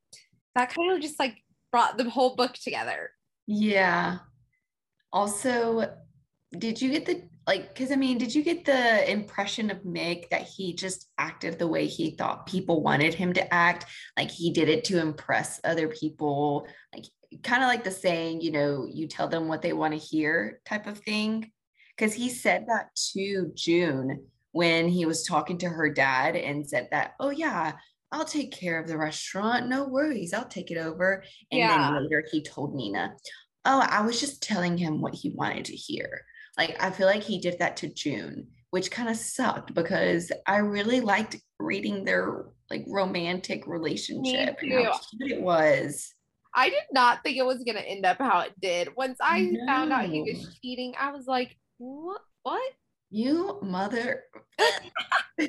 That 0.55 0.73
kind 0.73 0.91
of 0.91 1.01
just 1.01 1.19
like 1.19 1.43
brought 1.71 1.97
the 1.97 2.09
whole 2.09 2.35
book 2.35 2.53
together. 2.53 3.11
Yeah. 3.45 4.17
Also, 5.13 5.93
did 6.57 6.81
you 6.81 6.89
get 6.89 7.05
the 7.05 7.21
like 7.47 7.73
because 7.73 7.91
I 7.91 7.95
mean, 7.95 8.17
did 8.17 8.35
you 8.35 8.43
get 8.43 8.65
the 8.65 9.09
impression 9.09 9.71
of 9.71 9.83
Mick 9.83 10.29
that 10.29 10.43
he 10.43 10.73
just 10.73 11.09
acted 11.17 11.57
the 11.57 11.67
way 11.67 11.87
he 11.87 12.11
thought 12.11 12.45
people 12.45 12.83
wanted 12.83 13.13
him 13.13 13.31
to 13.33 13.53
act? 13.53 13.85
Like 14.17 14.29
he 14.29 14.51
did 14.51 14.67
it 14.67 14.83
to 14.85 14.99
impress 14.99 15.61
other 15.63 15.87
people, 15.87 16.67
like 16.93 17.05
kind 17.43 17.63
of 17.63 17.67
like 17.67 17.85
the 17.85 17.91
saying, 17.91 18.41
you 18.41 18.51
know, 18.51 18.85
you 18.91 19.07
tell 19.07 19.29
them 19.29 19.47
what 19.47 19.61
they 19.61 19.71
want 19.71 19.93
to 19.93 19.99
hear 19.99 20.59
type 20.65 20.87
of 20.87 20.99
thing. 20.99 21.49
Because 21.95 22.13
he 22.13 22.29
said 22.29 22.65
that 22.67 22.93
to 23.13 23.51
June 23.55 24.25
when 24.51 24.87
he 24.89 25.05
was 25.05 25.23
talking 25.23 25.57
to 25.59 25.69
her 25.69 25.89
dad 25.89 26.35
and 26.35 26.67
said 26.67 26.89
that, 26.91 27.13
oh 27.19 27.29
yeah, 27.29 27.73
I'll 28.11 28.25
take 28.25 28.51
care 28.51 28.79
of 28.79 28.87
the 28.87 28.97
restaurant. 28.97 29.67
No 29.67 29.87
worries. 29.87 30.33
I'll 30.33 30.45
take 30.47 30.69
it 30.69 30.77
over. 30.77 31.23
And 31.51 31.59
yeah. 31.59 31.91
then 31.93 32.03
later 32.03 32.23
he 32.29 32.43
told 32.43 32.75
Nina, 32.75 33.13
oh, 33.65 33.85
I 33.89 34.01
was 34.01 34.19
just 34.19 34.43
telling 34.43 34.77
him 34.77 35.01
what 35.01 35.15
he 35.15 35.29
wanted 35.29 35.65
to 35.65 35.75
hear. 35.75 36.23
Like, 36.57 36.81
I 36.81 36.89
feel 36.89 37.07
like 37.07 37.23
he 37.23 37.39
did 37.39 37.59
that 37.59 37.77
to 37.77 37.93
June, 37.93 38.47
which 38.71 38.91
kind 38.91 39.09
of 39.09 39.17
sucked 39.17 39.73
because 39.73 40.31
I 40.45 40.57
really 40.57 41.01
liked 41.01 41.37
reading 41.59 42.03
their 42.03 42.45
like 42.69 42.85
romantic 42.87 43.65
relationship 43.67 44.57
and 44.61 44.85
how 44.85 44.97
cute 44.97 45.31
it 45.31 45.41
was. 45.41 46.13
I 46.53 46.69
did 46.69 46.83
not 46.91 47.21
think 47.23 47.37
it 47.37 47.45
was 47.45 47.63
going 47.63 47.75
to 47.75 47.87
end 47.87 48.05
up 48.05 48.17
how 48.17 48.39
it 48.39 48.53
did. 48.59 48.95
Once 48.95 49.19
I 49.21 49.41
no. 49.41 49.65
found 49.67 49.93
out 49.93 50.05
he 50.05 50.21
was 50.21 50.57
cheating, 50.59 50.93
I 50.99 51.11
was 51.11 51.27
like, 51.27 51.55
what? 51.77 52.21
What? 52.43 52.73
You 53.09 53.59
mother. 53.61 54.23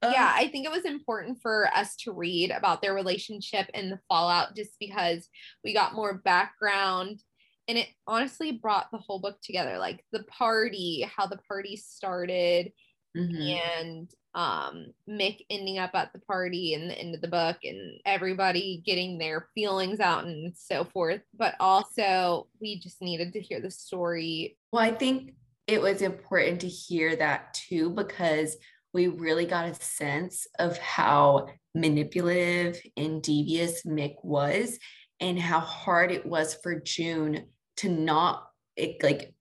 Uh, 0.00 0.10
yeah, 0.12 0.32
I 0.32 0.46
think 0.46 0.64
it 0.64 0.70
was 0.70 0.84
important 0.84 1.38
for 1.42 1.68
us 1.74 1.96
to 1.96 2.12
read 2.12 2.52
about 2.52 2.80
their 2.80 2.94
relationship 2.94 3.66
and 3.74 3.90
the 3.90 3.98
fallout 4.08 4.54
just 4.54 4.76
because 4.78 5.28
we 5.64 5.74
got 5.74 5.96
more 5.96 6.14
background 6.18 7.20
and 7.68 7.78
it 7.78 7.88
honestly 8.06 8.52
brought 8.52 8.90
the 8.90 8.98
whole 8.98 9.20
book 9.20 9.40
together 9.42 9.78
like 9.78 10.04
the 10.10 10.24
party, 10.24 11.06
how 11.14 11.26
the 11.26 11.38
party 11.46 11.76
started 11.76 12.72
mm-hmm. 13.16 13.40
and 13.40 14.10
um 14.34 14.86
Mick 15.08 15.44
ending 15.50 15.78
up 15.78 15.90
at 15.94 16.12
the 16.12 16.18
party 16.20 16.74
and 16.74 16.90
the 16.90 16.98
end 16.98 17.14
of 17.14 17.20
the 17.20 17.28
book 17.28 17.58
and 17.64 18.00
everybody 18.04 18.82
getting 18.84 19.18
their 19.18 19.48
feelings 19.54 20.00
out 20.00 20.24
and 20.24 20.54
so 20.56 20.84
forth. 20.84 21.20
But 21.36 21.54
also 21.60 22.48
we 22.60 22.80
just 22.80 23.02
needed 23.02 23.34
to 23.34 23.40
hear 23.40 23.60
the 23.60 23.70
story. 23.70 24.56
Well, 24.72 24.82
I 24.82 24.90
think 24.90 25.34
it 25.66 25.82
was 25.82 26.00
important 26.00 26.60
to 26.62 26.68
hear 26.68 27.14
that 27.16 27.52
too 27.54 27.90
because 27.90 28.56
we 28.94 29.08
really 29.08 29.44
got 29.44 29.66
a 29.66 29.74
sense 29.74 30.46
of 30.58 30.78
how 30.78 31.48
manipulative 31.74 32.80
and 32.96 33.22
devious 33.22 33.84
Mick 33.84 34.14
was 34.22 34.78
and 35.20 35.38
how 35.38 35.60
hard 35.60 36.10
it 36.10 36.24
was 36.24 36.54
for 36.54 36.80
June 36.80 37.46
to 37.78 37.88
not 37.88 38.48
eh, 38.76 38.94
like 39.02 39.34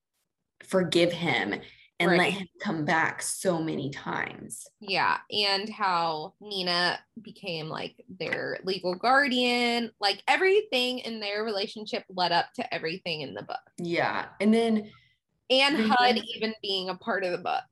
forgive 0.64 1.12
him 1.12 1.54
and 2.00 2.12
right. 2.12 2.20
let 2.20 2.34
him 2.34 2.48
come 2.62 2.86
back 2.86 3.22
so 3.22 3.62
many 3.62 3.90
times. 3.90 4.68
Yeah. 4.80 5.18
And 5.32 5.68
how 5.68 6.34
Nina 6.40 7.00
became 7.22 7.70
like 7.70 8.04
their 8.20 8.60
legal 8.64 8.94
guardian. 8.96 9.92
Like 10.00 10.22
everything 10.28 11.00
in 11.00 11.20
their 11.20 11.44
relationship 11.44 12.04
led 12.10 12.32
up 12.32 12.54
to 12.56 12.74
everything 12.74 13.22
in 13.22 13.34
the 13.34 13.42
book. 13.44 13.60
Yeah. 13.80 14.26
And 14.40 14.54
then, 14.54 14.92
and 15.50 15.92
Hud 15.92 16.20
even 16.36 16.54
being 16.62 16.90
a 16.90 16.96
part 16.96 17.24
of 17.24 17.32
the 17.32 17.38
book 17.40 17.64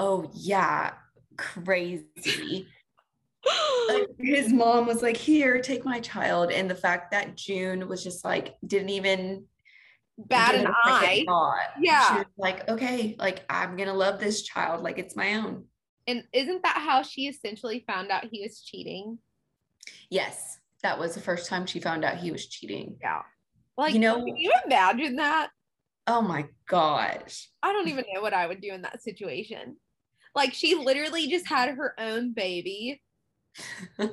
oh 0.00 0.30
yeah, 0.34 0.92
crazy. 1.36 2.66
like 3.88 4.08
his 4.18 4.52
mom 4.52 4.86
was 4.86 5.02
like, 5.02 5.16
here, 5.16 5.60
take 5.60 5.84
my 5.84 6.00
child. 6.00 6.50
And 6.50 6.68
the 6.68 6.74
fact 6.74 7.10
that 7.12 7.36
June 7.36 7.86
was 7.86 8.02
just 8.02 8.24
like, 8.24 8.56
didn't 8.66 8.88
even 8.88 9.44
bat 10.28 10.54
an 10.54 10.66
eye. 10.84 11.24
Yeah. 11.80 12.08
She 12.08 12.14
was 12.14 12.26
like, 12.36 12.68
okay, 12.68 13.16
like 13.18 13.44
I'm 13.48 13.76
gonna 13.76 13.94
love 13.94 14.20
this 14.20 14.42
child 14.42 14.82
like 14.82 14.98
it's 14.98 15.16
my 15.16 15.34
own. 15.34 15.64
And 16.06 16.24
isn't 16.32 16.62
that 16.62 16.78
how 16.78 17.02
she 17.02 17.28
essentially 17.28 17.84
found 17.86 18.10
out 18.10 18.26
he 18.30 18.42
was 18.42 18.60
cheating? 18.60 19.18
Yes. 20.08 20.58
That 20.82 20.98
was 20.98 21.14
the 21.14 21.20
first 21.20 21.48
time 21.48 21.66
she 21.66 21.78
found 21.80 22.04
out 22.04 22.16
he 22.16 22.30
was 22.30 22.46
cheating. 22.46 22.96
Yeah. 23.00 23.22
Like, 23.76 23.94
you 23.94 24.00
know, 24.00 24.16
can 24.16 24.36
you 24.36 24.52
imagine 24.64 25.16
that? 25.16 25.50
Oh 26.06 26.22
my 26.22 26.46
gosh. 26.68 27.50
I 27.62 27.72
don't 27.72 27.88
even 27.88 28.04
know 28.12 28.22
what 28.22 28.34
I 28.34 28.46
would 28.46 28.60
do 28.60 28.72
in 28.72 28.82
that 28.82 29.02
situation. 29.02 29.76
Like 30.34 30.54
she 30.54 30.74
literally 30.74 31.28
just 31.28 31.46
had 31.46 31.70
her 31.70 31.94
own 31.98 32.32
baby. 32.32 33.02
and 33.98 34.10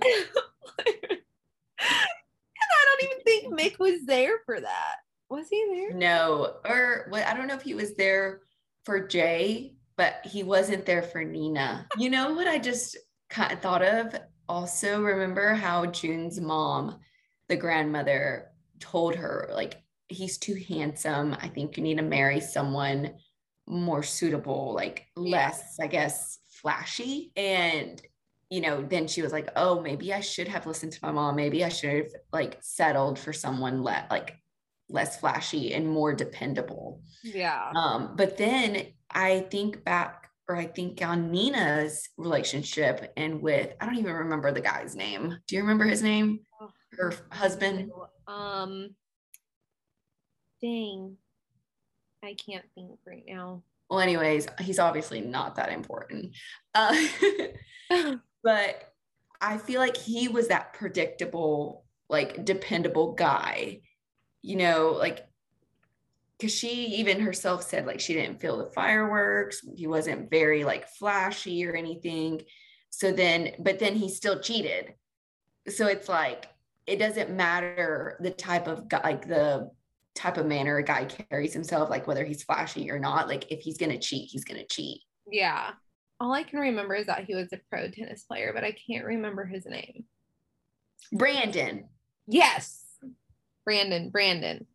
I 2.72 2.86
don't 2.86 3.04
even 3.04 3.20
think 3.24 3.54
Mick 3.54 3.80
was 3.80 4.06
there 4.06 4.40
for 4.46 4.60
that. 4.60 4.96
Was 5.30 5.50
he 5.50 5.66
there? 5.70 5.94
No, 5.94 6.56
or 6.66 7.08
what? 7.10 7.26
I 7.26 7.34
don't 7.36 7.48
know 7.48 7.56
if 7.56 7.62
he 7.62 7.74
was 7.74 7.96
there 7.96 8.42
for 8.86 9.06
Jay, 9.06 9.76
but 9.98 10.22
he 10.24 10.44
wasn't 10.44 10.86
there 10.86 11.02
for 11.02 11.24
Nina. 11.24 11.88
You 11.98 12.10
know 12.10 12.34
what 12.34 12.48
I 12.48 12.60
just 12.60 12.98
kind 13.30 13.52
of 13.52 13.60
thought 13.60 13.84
of? 13.84 14.16
Also, 14.48 15.02
remember 15.02 15.54
how 15.54 15.86
June's 15.88 16.40
mom, 16.40 17.00
the 17.50 17.58
grandmother, 17.58 18.48
told 18.80 19.16
her 19.16 19.50
like 19.54 19.82
he's 20.08 20.38
too 20.38 20.56
handsome. 20.70 21.36
I 21.42 21.50
think 21.50 21.76
you 21.76 21.84
need 21.84 21.98
to 21.98 22.04
marry 22.04 22.40
someone 22.40 23.16
more 23.68 24.04
suitable, 24.04 24.74
like 24.74 25.08
less, 25.16 25.78
I 25.82 25.88
guess, 25.88 26.40
flashy. 26.48 27.32
And, 27.36 28.02
you 28.50 28.62
know, 28.62 28.82
then 28.82 29.08
she 29.08 29.22
was 29.22 29.34
like, 29.34 29.50
oh, 29.58 29.82
maybe 29.82 30.14
I 30.14 30.22
should 30.22 30.48
have 30.48 30.66
listened 30.66 30.94
to 30.94 31.00
my 31.04 31.12
mom. 31.12 31.36
Maybe 31.36 31.66
I 31.66 31.70
should 31.70 31.94
have 31.94 32.12
like 32.32 32.58
settled 32.62 33.20
for 33.20 33.34
someone 33.34 33.84
le- 33.84 34.08
like 34.10 34.38
less 34.90 35.20
flashy 35.20 35.74
and 35.74 35.88
more 35.88 36.14
dependable. 36.14 37.02
Yeah. 37.24 37.72
Um, 37.76 38.16
but 38.16 38.38
then 38.38 38.88
I 39.10 39.42
think 39.52 39.84
back 39.84 40.30
or 40.50 40.56
I 40.56 40.66
think 40.66 41.02
on 41.06 41.30
Nina's 41.32 42.08
relationship 42.18 43.12
and 43.18 43.42
with 43.42 43.74
I 43.82 43.86
don't 43.86 43.98
even 43.98 44.14
remember 44.14 44.52
the 44.52 44.62
guy's 44.62 44.96
name. 44.96 45.38
Do 45.48 45.56
you 45.56 45.62
remember 45.62 45.84
his 45.84 46.02
name? 46.02 46.40
Oh, 46.62 46.70
Her 46.98 47.14
husband? 47.32 47.92
Um 48.28 48.96
dang. 50.62 51.18
I 52.24 52.34
can't 52.34 52.66
think 52.76 52.98
right 53.06 53.24
now. 53.28 53.64
Well, 53.90 54.00
anyways, 54.00 54.48
he's 54.60 54.80
obviously 54.80 55.22
not 55.22 55.56
that 55.56 55.72
important. 55.72 56.36
Uh, 56.76 56.96
but 58.44 58.94
I 59.40 59.58
feel 59.58 59.80
like 59.80 59.96
he 59.96 60.28
was 60.28 60.50
that 60.50 60.74
predictable, 60.74 61.86
like 62.10 62.44
dependable 62.44 63.14
guy. 63.14 63.82
You 64.48 64.56
know, 64.56 64.96
like 64.98 65.28
because 66.40 66.56
she 66.56 66.70
even 66.70 67.20
herself 67.20 67.64
said 67.64 67.86
like 67.86 68.00
she 68.00 68.14
didn't 68.14 68.40
feel 68.40 68.58
the 68.58 68.72
fireworks. 68.72 69.62
He 69.76 69.88
wasn't 69.88 70.30
very 70.30 70.64
like 70.64 70.88
flashy 70.88 71.66
or 71.66 71.76
anything. 71.76 72.44
So 72.90 73.12
then, 73.12 73.56
but 73.60 73.78
then 73.78 73.96
he 73.96 74.08
still 74.08 74.40
cheated. 74.40 74.94
So 75.68 75.88
it's 75.88 76.08
like 76.08 76.48
it 76.86 76.98
doesn't 76.98 77.30
matter 77.30 78.18
the 78.22 78.32
type 78.32 78.68
of 78.68 78.88
guy, 78.88 79.02
like 79.04 79.28
the 79.28 79.70
type 80.16 80.38
of 80.38 80.46
manner 80.46 80.78
a 80.78 80.84
guy 80.84 81.04
carries 81.04 81.54
himself, 81.54 81.90
like 81.90 82.08
whether 82.08 82.24
he's 82.24 82.44
flashy 82.44 82.90
or 82.90 83.00
not. 83.00 83.28
Like 83.28 83.52
if 83.52 83.60
he's 83.60 83.78
gonna 83.78 84.00
cheat, 84.00 84.30
he's 84.32 84.46
gonna 84.46 84.66
cheat. 84.66 85.02
Yeah. 85.30 85.72
All 86.22 86.32
I 86.32 86.44
can 86.44 86.60
remember 86.60 86.96
is 86.96 87.08
that 87.08 87.26
he 87.26 87.36
was 87.36 87.52
a 87.52 87.60
pro 87.70 87.90
tennis 87.90 88.24
player, 88.24 88.54
but 88.54 88.64
I 88.64 88.72
can't 88.72 89.06
remember 89.06 89.46
his 89.46 89.66
name. 89.66 90.06
Brandon. 91.12 91.90
Yes. 92.28 92.87
Brandon, 93.68 94.10
Brandon. 94.10 94.66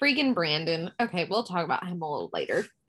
Freaking 0.00 0.32
Brandon. 0.32 0.92
Okay, 1.02 1.26
we'll 1.28 1.42
talk 1.42 1.64
about 1.64 1.84
him 1.84 2.02
a 2.02 2.08
little 2.08 2.30
later. 2.32 2.64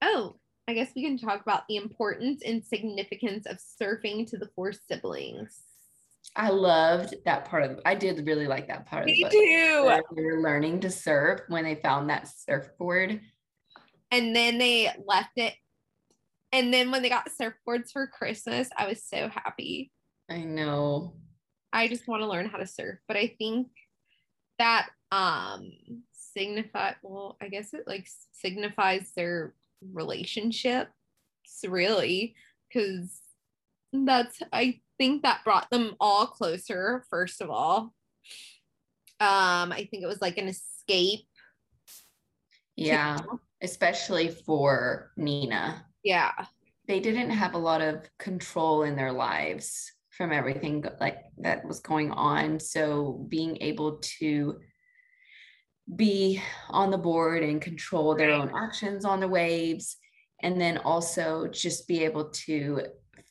oh, 0.00 0.36
I 0.68 0.74
guess 0.74 0.92
we 0.94 1.02
can 1.02 1.18
talk 1.18 1.42
about 1.42 1.64
the 1.68 1.74
importance 1.74 2.42
and 2.46 2.64
significance 2.64 3.46
of 3.46 3.58
surfing 3.58 4.30
to 4.30 4.38
the 4.38 4.48
four 4.54 4.72
siblings. 4.72 5.60
I 6.36 6.50
loved 6.50 7.16
that 7.24 7.46
part 7.46 7.64
of 7.64 7.80
I 7.84 7.96
did 7.96 8.24
really 8.28 8.46
like 8.46 8.68
that 8.68 8.86
part 8.86 9.06
Me 9.06 9.24
of 9.24 9.32
the 9.32 9.36
book. 9.36 10.06
too. 10.08 10.14
They 10.14 10.22
were 10.22 10.40
learning 10.40 10.78
to 10.82 10.90
surf 10.90 11.40
when 11.48 11.64
they 11.64 11.74
found 11.74 12.10
that 12.10 12.28
surfboard. 12.28 13.22
And 14.12 14.36
then 14.36 14.58
they 14.58 14.88
left 15.04 15.32
it. 15.34 15.54
And 16.52 16.72
then 16.72 16.92
when 16.92 17.02
they 17.02 17.08
got 17.08 17.28
surfboards 17.40 17.90
for 17.92 18.06
Christmas, 18.06 18.68
I 18.78 18.86
was 18.86 19.02
so 19.04 19.28
happy. 19.28 19.90
I 20.30 20.44
know. 20.44 21.16
I 21.72 21.88
just 21.88 22.06
want 22.06 22.22
to 22.22 22.28
learn 22.28 22.46
how 22.46 22.58
to 22.58 22.66
surf, 22.66 22.98
but 23.08 23.16
I 23.16 23.34
think 23.38 23.68
that 24.58 24.88
um 25.10 25.72
signify 26.12 26.92
well, 27.02 27.36
I 27.40 27.48
guess 27.48 27.74
it 27.74 27.84
like 27.86 28.06
signifies 28.32 29.12
their 29.16 29.54
relationship 29.92 30.88
really 31.66 32.34
because 32.68 33.20
that's 33.92 34.40
I 34.52 34.80
think 34.98 35.22
that 35.22 35.44
brought 35.44 35.70
them 35.70 35.94
all 36.00 36.26
closer 36.26 37.04
first 37.10 37.40
of 37.40 37.50
all. 37.50 37.94
Um 39.20 39.72
I 39.72 39.88
think 39.90 40.02
it 40.02 40.08
was 40.08 40.20
like 40.20 40.38
an 40.38 40.48
escape. 40.48 41.26
Yeah, 42.76 43.18
especially 43.62 44.28
for 44.28 45.12
Nina. 45.16 45.84
Yeah. 46.02 46.32
They 46.88 47.00
didn't 47.00 47.30
have 47.30 47.54
a 47.54 47.58
lot 47.58 47.80
of 47.80 48.02
control 48.18 48.82
in 48.82 48.96
their 48.96 49.12
lives 49.12 49.92
from 50.22 50.32
everything 50.32 50.84
like 51.00 51.18
that 51.38 51.64
was 51.64 51.80
going 51.80 52.12
on. 52.12 52.60
So 52.60 53.26
being 53.28 53.58
able 53.60 53.98
to 54.20 54.60
be 55.96 56.40
on 56.70 56.92
the 56.92 56.98
board 56.98 57.42
and 57.42 57.60
control 57.60 58.14
their 58.14 58.30
own 58.30 58.52
actions 58.54 59.04
on 59.04 59.18
the 59.18 59.26
waves 59.26 59.96
and 60.40 60.60
then 60.60 60.78
also 60.78 61.48
just 61.48 61.88
be 61.88 62.04
able 62.04 62.30
to 62.46 62.82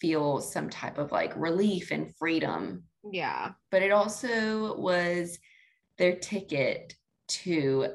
feel 0.02 0.42
some 0.42 0.70
type 0.70 0.98
of 0.98 1.14
like 1.14 1.32
relief 1.38 1.92
and 1.92 2.14
freedom. 2.18 2.84
Yeah. 3.10 3.52
But 3.70 3.84
it 3.84 3.94
also 3.94 4.78
was 4.78 5.40
their 5.98 6.18
ticket 6.18 6.94
to 7.30 7.88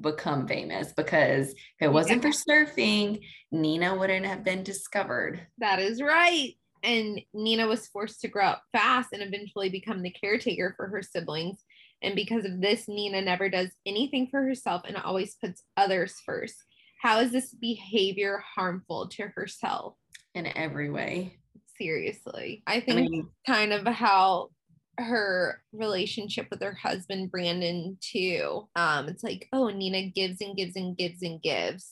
become 0.00 0.48
famous 0.48 0.92
because 0.92 1.50
if 1.50 1.56
it 1.78 1.92
wasn't 1.92 2.24
yeah. 2.24 2.30
for 2.32 2.50
surfing, 2.50 3.20
Nina 3.52 3.94
wouldn't 3.94 4.26
have 4.26 4.42
been 4.42 4.64
discovered. 4.64 5.46
That 5.58 5.78
is 5.78 6.02
right. 6.02 6.54
And 6.82 7.20
Nina 7.32 7.66
was 7.66 7.86
forced 7.86 8.20
to 8.22 8.28
grow 8.28 8.46
up 8.46 8.62
fast 8.72 9.10
and 9.12 9.22
eventually 9.22 9.68
become 9.68 10.02
the 10.02 10.10
caretaker 10.10 10.74
for 10.76 10.88
her 10.88 11.02
siblings. 11.02 11.64
And 12.02 12.16
because 12.16 12.44
of 12.44 12.60
this, 12.60 12.88
Nina 12.88 13.22
never 13.22 13.48
does 13.48 13.70
anything 13.86 14.28
for 14.30 14.42
herself 14.42 14.82
and 14.86 14.96
always 14.96 15.36
puts 15.36 15.62
others 15.76 16.16
first. 16.26 16.56
How 17.00 17.20
is 17.20 17.32
this 17.32 17.54
behavior 17.54 18.42
harmful 18.54 19.08
to 19.10 19.28
herself? 19.34 19.94
In 20.34 20.46
every 20.56 20.90
way. 20.90 21.38
Seriously. 21.78 22.62
I 22.66 22.80
think 22.80 22.98
I 22.98 23.02
mean, 23.02 23.28
kind 23.46 23.72
of 23.72 23.86
how 23.86 24.50
her 24.98 25.62
relationship 25.72 26.48
with 26.50 26.62
her 26.62 26.74
husband 26.74 27.30
Brandon 27.30 27.96
too. 28.00 28.68
Um, 28.76 29.08
it's 29.08 29.24
like, 29.24 29.48
oh, 29.52 29.68
Nina 29.68 30.10
gives 30.10 30.40
and 30.40 30.56
gives 30.56 30.76
and 30.76 30.96
gives 30.96 31.22
and 31.22 31.40
gives. 31.42 31.86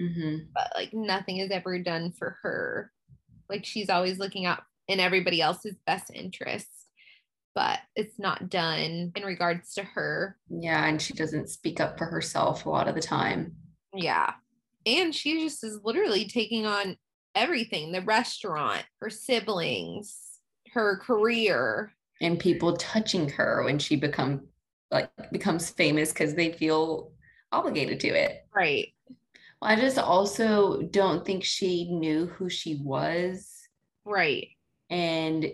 Mm-hmm. 0.00 0.46
But 0.54 0.72
like 0.74 0.92
nothing 0.92 1.38
is 1.38 1.50
ever 1.50 1.78
done 1.78 2.12
for 2.18 2.38
her. 2.42 2.92
Like 3.48 3.64
she's 3.64 3.90
always 3.90 4.18
looking 4.18 4.46
out 4.46 4.62
in 4.88 5.00
everybody 5.00 5.40
else's 5.40 5.76
best 5.86 6.10
interests, 6.14 6.86
but 7.54 7.80
it's 7.94 8.18
not 8.18 8.48
done 8.50 9.12
in 9.14 9.22
regards 9.24 9.74
to 9.74 9.82
her. 9.82 10.36
Yeah, 10.48 10.84
and 10.84 11.00
she 11.00 11.14
doesn't 11.14 11.48
speak 11.48 11.80
up 11.80 11.98
for 11.98 12.06
herself 12.06 12.66
a 12.66 12.70
lot 12.70 12.88
of 12.88 12.94
the 12.94 13.00
time. 13.00 13.56
Yeah. 13.94 14.32
And 14.84 15.14
she 15.14 15.42
just 15.42 15.64
is 15.64 15.80
literally 15.82 16.26
taking 16.26 16.66
on 16.66 16.96
everything 17.34 17.92
the 17.92 18.02
restaurant, 18.02 18.84
her 19.00 19.10
siblings, 19.10 20.16
her 20.72 20.98
career. 20.98 21.92
And 22.20 22.38
people 22.38 22.76
touching 22.76 23.28
her 23.30 23.64
when 23.64 23.78
she 23.78 23.96
become 23.96 24.46
like 24.90 25.10
becomes 25.32 25.70
famous 25.70 26.12
because 26.12 26.34
they 26.34 26.52
feel 26.52 27.12
obligated 27.52 28.00
to 28.00 28.08
it. 28.08 28.46
Right. 28.54 28.94
I 29.66 29.74
just 29.74 29.98
also 29.98 30.82
don't 30.82 31.26
think 31.26 31.42
she 31.42 31.90
knew 31.90 32.26
who 32.26 32.48
she 32.48 32.80
was. 32.84 33.52
Right. 34.04 34.50
And 34.90 35.44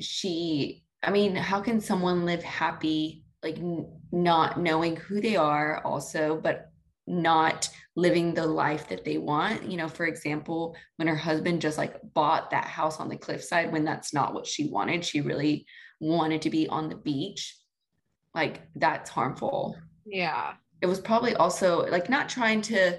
she, 0.00 0.84
I 1.02 1.10
mean, 1.10 1.36
how 1.36 1.60
can 1.60 1.78
someone 1.82 2.24
live 2.24 2.42
happy, 2.42 3.26
like 3.42 3.58
n- 3.58 3.86
not 4.10 4.58
knowing 4.58 4.96
who 4.96 5.20
they 5.20 5.36
are, 5.36 5.82
also, 5.84 6.40
but 6.42 6.70
not 7.06 7.68
living 7.94 8.32
the 8.32 8.46
life 8.46 8.88
that 8.88 9.04
they 9.04 9.18
want? 9.18 9.70
You 9.70 9.76
know, 9.76 9.88
for 9.88 10.06
example, 10.06 10.74
when 10.96 11.06
her 11.06 11.14
husband 11.14 11.60
just 11.60 11.76
like 11.76 12.00
bought 12.14 12.50
that 12.52 12.64
house 12.64 12.98
on 13.00 13.10
the 13.10 13.18
cliffside 13.18 13.70
when 13.70 13.84
that's 13.84 14.14
not 14.14 14.32
what 14.32 14.46
she 14.46 14.70
wanted, 14.70 15.04
she 15.04 15.20
really 15.20 15.66
wanted 16.00 16.40
to 16.40 16.48
be 16.48 16.68
on 16.68 16.88
the 16.88 16.96
beach. 16.96 17.54
Like, 18.34 18.62
that's 18.76 19.10
harmful. 19.10 19.76
Yeah. 20.06 20.54
It 20.80 20.86
was 20.86 21.00
probably 21.00 21.34
also 21.34 21.86
like 21.88 22.08
not 22.08 22.30
trying 22.30 22.62
to 22.62 22.98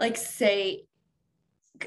like 0.00 0.16
say 0.16 0.86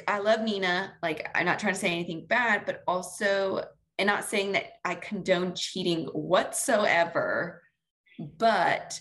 I 0.08 0.20
love 0.20 0.42
Nina. 0.42 0.94
Like 1.04 1.28
I'm 1.36 1.46
not 1.46 1.60
trying 1.60 1.74
to 1.74 1.80
say 1.80 1.92
anything 1.92 2.26
bad, 2.26 2.66
but 2.66 2.84
also 2.88 3.66
and 4.00 4.08
not 4.08 4.26
saying 4.26 4.54
that 4.54 4.74
I 4.86 4.96
condone 4.96 5.54
cheating 5.56 6.06
whatsoever, 6.14 7.62
but 8.38 9.00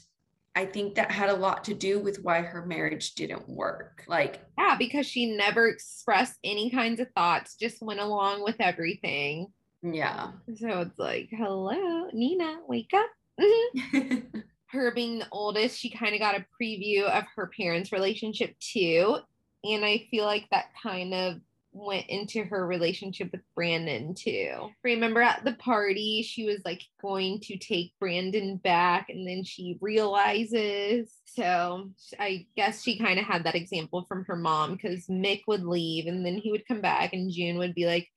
I 0.55 0.67
think 0.67 0.97
that 0.97 1.11
had 1.11 1.31
a 1.31 1.35
lot 1.35 1.65
to 1.65 1.75
do 1.75 1.99
with 1.99 2.23
why 2.23 2.43
her 2.43 2.67
marriage 2.67 3.15
didn't 3.15 3.49
work. 3.49 4.05
Like, 4.07 4.41
yeah, 4.59 4.77
because 4.79 5.07
she 5.07 5.35
never 5.35 5.67
expressed 5.69 6.39
any 6.45 6.71
kinds 6.71 7.01
of 7.01 7.09
thoughts, 7.17 7.57
just 7.57 7.83
went 7.83 8.01
along 8.01 8.45
with 8.45 8.57
everything. 8.61 9.47
Yeah. 9.83 10.33
So 10.57 10.83
it's 10.83 10.99
like, 10.99 11.31
hello, 11.31 12.09
Nina, 12.13 12.59
wake 12.69 12.93
up. 12.95 13.11
her 14.73 14.91
being 14.93 15.19
the 15.19 15.29
oldest, 15.31 15.79
she 15.79 15.91
kind 15.91 16.15
of 16.15 16.21
got 16.21 16.37
a 16.37 16.47
preview 16.61 17.05
of 17.05 17.25
her 17.37 17.51
parents' 17.57 17.93
relationship 17.93 18.59
too. 18.59 19.19
And 19.65 19.85
I 19.85 20.09
feel 20.11 20.25
like 20.25 20.49
that 20.51 20.71
kind 20.83 21.15
of 21.15 21.41
went 21.75 22.07
into 22.09 22.45
her 22.45 22.67
relationship 22.67 23.33
with 23.33 23.41
Brandon 23.55 24.15
too. 24.15 24.71
Remember 24.83 25.23
at 25.23 25.45
the 25.45 25.55
party, 25.55 26.23
she 26.23 26.45
was 26.45 26.61
like 26.65 26.83
going 27.01 27.41
to 27.41 27.57
take 27.57 27.93
Brandon 27.99 28.57
back, 28.57 29.09
and 29.09 29.27
then 29.27 29.45
she 29.45 29.79
realizes. 29.81 31.15
So 31.25 31.91
I 32.19 32.47
guess 32.57 32.83
she 32.83 32.99
kind 32.99 33.19
of 33.19 33.25
had 33.25 33.45
that 33.45 33.55
example 33.55 34.05
from 34.07 34.25
her 34.25 34.37
mom 34.37 34.73
because 34.73 35.07
Mick 35.07 35.43
would 35.47 35.65
leave 35.65 36.07
and 36.07 36.27
then 36.27 36.37
he 36.37 36.51
would 36.51 36.67
come 36.67 36.81
back, 36.81 37.13
and 37.13 37.31
June 37.31 37.57
would 37.59 37.75
be 37.75 37.87
like, 37.87 38.11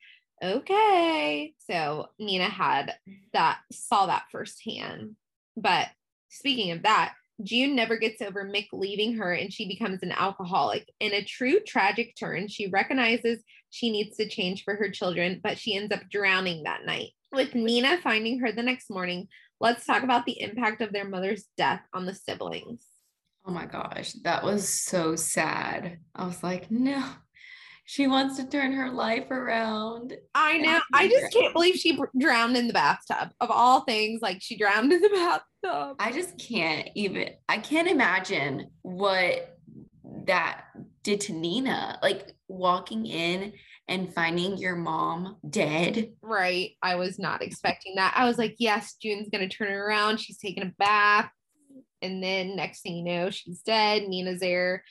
okay. 0.44 1.54
So 1.68 2.10
Nina 2.20 2.50
had 2.50 2.96
that, 3.34 3.60
saw 3.72 4.08
that 4.08 4.26
firsthand. 4.32 5.16
But 5.56 5.88
Speaking 6.36 6.72
of 6.72 6.84
that, 6.84 7.14
June 7.44 7.76
never 7.76 7.98
gets 7.98 8.22
over 8.22 8.46
Mick 8.46 8.68
leaving 8.74 9.16
her 9.16 9.32
and 9.32 9.52
she 9.52 9.68
becomes 9.68 10.04
an 10.04 10.12
alcoholic. 10.12 10.90
In 11.00 11.14
a 11.14 11.24
true 11.24 11.60
tragic 11.66 12.16
turn, 12.20 12.50
she 12.50 12.68
recognizes 12.68 13.42
she 13.70 13.90
needs 13.90 14.18
to 14.18 14.28
change 14.28 14.64
for 14.64 14.76
her 14.76 14.90
children, 14.90 15.40
but 15.42 15.58
she 15.58 15.76
ends 15.76 15.94
up 15.94 16.02
drowning 16.12 16.64
that 16.64 16.86
night. 16.86 17.12
With 17.32 17.56
Nina 17.56 18.00
finding 18.02 18.40
her 18.40 18.52
the 18.52 18.64
next 18.64 18.90
morning, 18.90 19.30
let's 19.62 19.86
talk 19.86 20.04
about 20.04 20.26
the 20.26 20.42
impact 20.42 20.82
of 20.82 20.92
their 20.92 21.08
mother's 21.08 21.46
death 21.58 21.82
on 21.94 22.06
the 22.06 22.14
siblings. 22.14 22.84
Oh 23.46 23.52
my 23.52 23.66
gosh, 23.66 24.14
that 24.24 24.44
was 24.44 24.68
so 24.68 25.16
sad. 25.16 26.00
I 26.16 26.26
was 26.26 26.44
like, 26.44 26.70
no, 26.70 27.06
she 27.88 28.08
wants 28.08 28.38
to 28.38 28.46
turn 28.46 28.74
her 28.74 28.90
life 28.90 29.30
around. 29.30 30.18
I 30.34 30.58
know. 30.58 30.80
I 30.92 31.08
just 31.08 31.32
can't 31.32 31.54
believe 31.54 31.76
she 31.76 31.98
drowned 32.18 32.58
in 32.58 32.66
the 32.66 32.74
bathtub. 32.74 33.30
Of 33.40 33.52
all 33.52 33.82
things, 33.82 34.22
like 34.24 34.42
she 34.42 34.58
drowned 34.58 34.92
in 34.92 35.02
the 35.02 35.10
bathtub. 35.10 35.96
I 36.00 36.12
just 36.12 36.38
can't 36.40 36.90
even. 36.96 37.30
I 37.48 37.60
can't 37.60 37.88
imagine 37.88 38.72
what 38.82 39.56
that 40.26 40.66
did 41.04 41.22
to 41.22 41.34
Nina. 41.34 42.00
Like 42.02 42.36
walking 42.48 43.06
in 43.06 43.54
and 43.88 44.12
finding 44.12 44.58
your 44.58 44.76
mom 44.76 45.38
dead. 45.48 46.12
Right. 46.24 46.72
I 46.82 46.96
was 46.96 47.20
not 47.20 47.44
expecting 47.44 47.96
that. 47.98 48.16
I 48.18 48.26
was 48.26 48.40
like, 48.40 48.56
yes, 48.58 48.96
June's 49.00 49.30
going 49.30 49.48
to 49.48 49.56
turn 49.56 49.72
her 49.72 49.88
around. 49.88 50.20
She's 50.20 50.40
taking 50.40 50.64
a 50.64 50.74
bath. 50.80 51.30
And 52.02 52.24
then 52.24 52.56
next 52.56 52.82
thing 52.82 52.98
you 52.98 53.04
know, 53.04 53.30
she's 53.30 53.62
dead. 53.62 54.08
Nina's 54.08 54.40
there 54.40 54.84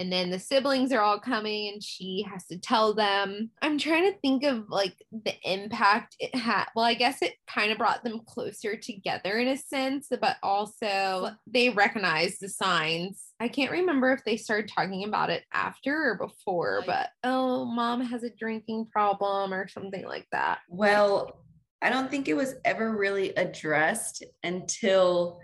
and 0.00 0.10
then 0.10 0.30
the 0.30 0.38
siblings 0.38 0.92
are 0.92 1.02
all 1.02 1.20
coming 1.20 1.68
and 1.68 1.82
she 1.82 2.24
has 2.28 2.46
to 2.46 2.58
tell 2.58 2.94
them 2.94 3.50
i'm 3.60 3.76
trying 3.76 4.10
to 4.10 4.18
think 4.20 4.42
of 4.42 4.64
like 4.70 4.94
the 5.12 5.34
impact 5.44 6.16
it 6.18 6.34
had 6.34 6.64
well 6.74 6.86
i 6.86 6.94
guess 6.94 7.20
it 7.20 7.34
kind 7.46 7.70
of 7.70 7.78
brought 7.78 8.02
them 8.02 8.20
closer 8.26 8.74
together 8.76 9.38
in 9.38 9.46
a 9.46 9.56
sense 9.56 10.08
but 10.20 10.36
also 10.42 11.30
they 11.46 11.68
recognize 11.68 12.38
the 12.38 12.48
signs 12.48 13.26
i 13.40 13.46
can't 13.46 13.70
remember 13.70 14.10
if 14.10 14.24
they 14.24 14.38
started 14.38 14.70
talking 14.74 15.04
about 15.04 15.28
it 15.28 15.44
after 15.52 15.94
or 15.94 16.16
before 16.16 16.82
but 16.86 17.10
oh 17.22 17.66
mom 17.66 18.00
has 18.00 18.24
a 18.24 18.30
drinking 18.30 18.86
problem 18.90 19.52
or 19.52 19.68
something 19.68 20.06
like 20.06 20.26
that 20.32 20.60
well 20.70 21.42
i 21.82 21.90
don't 21.90 22.10
think 22.10 22.26
it 22.26 22.34
was 22.34 22.54
ever 22.64 22.96
really 22.96 23.34
addressed 23.34 24.24
until 24.42 25.38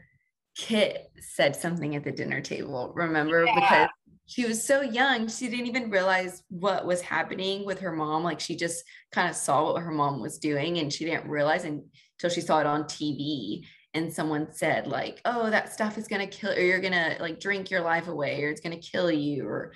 Kit 0.57 1.11
said 1.21 1.55
something 1.55 1.97
at 1.97 2.05
the 2.05 2.11
dinner 2.11 2.41
table, 2.41 2.91
remember? 2.95 3.45
Yeah. 3.45 3.55
Because 3.55 3.89
she 4.27 4.45
was 4.45 4.65
so 4.65 4.81
young 4.81 5.29
she 5.29 5.49
didn't 5.49 5.67
even 5.67 5.91
realize 5.91 6.43
what 6.49 6.87
was 6.87 7.01
happening 7.01 7.65
with 7.65 7.81
her 7.81 7.93
mom 7.93 8.23
like 8.23 8.41
she 8.41 8.57
just 8.57 8.85
kind 9.13 9.29
of 9.29 9.37
saw 9.37 9.73
what 9.73 9.83
her 9.83 9.91
mom 9.91 10.21
was 10.21 10.39
doing 10.39 10.79
and 10.79 10.93
she 10.93 11.05
didn't 11.05 11.29
realize 11.29 11.65
until 11.65 12.31
she 12.31 12.41
saw 12.41 12.61
it 12.61 12.67
on 12.67 12.85
tv 12.85 13.63
and 13.95 14.13
someone 14.13 14.53
said 14.53 14.87
like 14.87 15.21
oh 15.25 15.49
that 15.49 15.73
stuff 15.73 15.97
is 15.97 16.09
going 16.09 16.21
to 16.21 16.37
kill 16.37 16.53
or 16.53 16.61
you're 16.61 16.81
going 16.81 16.93
to 16.93 17.17
like 17.21 17.41
drink 17.41 17.71
your 17.71 17.81
life 17.81 18.09
away 18.09 18.43
or 18.45 18.51
it's 18.51 18.61
going 18.61 18.79
to 18.79 18.91
kill 18.91 19.11
you 19.11 19.47
or 19.47 19.73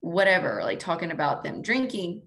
whatever 0.00 0.60
like 0.64 0.78
talking 0.78 1.10
about 1.10 1.44
them 1.44 1.62
drinking. 1.62 2.22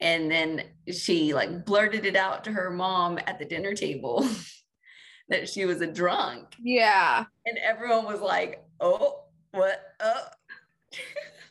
And 0.00 0.30
then 0.30 0.62
she 0.92 1.32
like 1.32 1.64
blurted 1.64 2.04
it 2.04 2.16
out 2.16 2.44
to 2.44 2.52
her 2.52 2.70
mom 2.70 3.18
at 3.26 3.38
the 3.38 3.46
dinner 3.46 3.74
table 3.74 4.28
that 5.28 5.48
she 5.48 5.64
was 5.64 5.80
a 5.80 5.86
drunk. 5.86 6.48
Yeah. 6.62 7.24
And 7.46 7.58
everyone 7.58 8.04
was 8.04 8.20
like 8.20 8.62
oh 8.80 9.22
what 9.52 9.80
oh 10.00 10.26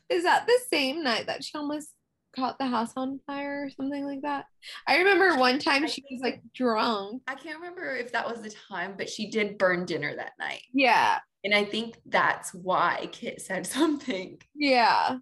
is 0.09 0.23
that 0.23 0.45
the 0.47 0.59
same 0.69 1.03
night 1.03 1.27
that 1.27 1.43
she 1.43 1.57
almost 1.57 1.89
caught 2.35 2.59
the 2.59 2.65
house 2.65 2.91
on 2.95 3.19
fire 3.25 3.65
or 3.65 3.69
something 3.69 4.05
like 4.05 4.21
that? 4.21 4.45
I 4.87 4.97
remember 4.97 5.37
one 5.37 5.59
time 5.59 5.87
she 5.87 6.03
was 6.11 6.21
like 6.21 6.41
drunk. 6.53 7.23
I 7.27 7.35
can't 7.35 7.59
remember 7.59 7.95
if 7.95 8.11
that 8.11 8.29
was 8.29 8.41
the 8.41 8.53
time, 8.69 8.95
but 8.97 9.09
she 9.09 9.29
did 9.29 9.57
burn 9.57 9.85
dinner 9.85 10.13
that 10.15 10.33
night. 10.39 10.61
Yeah. 10.73 11.19
And 11.43 11.53
I 11.53 11.63
think 11.63 11.95
that's 12.05 12.53
why 12.53 13.09
Kit 13.11 13.41
said 13.41 13.65
something. 13.67 14.39
Yeah. 14.53 15.17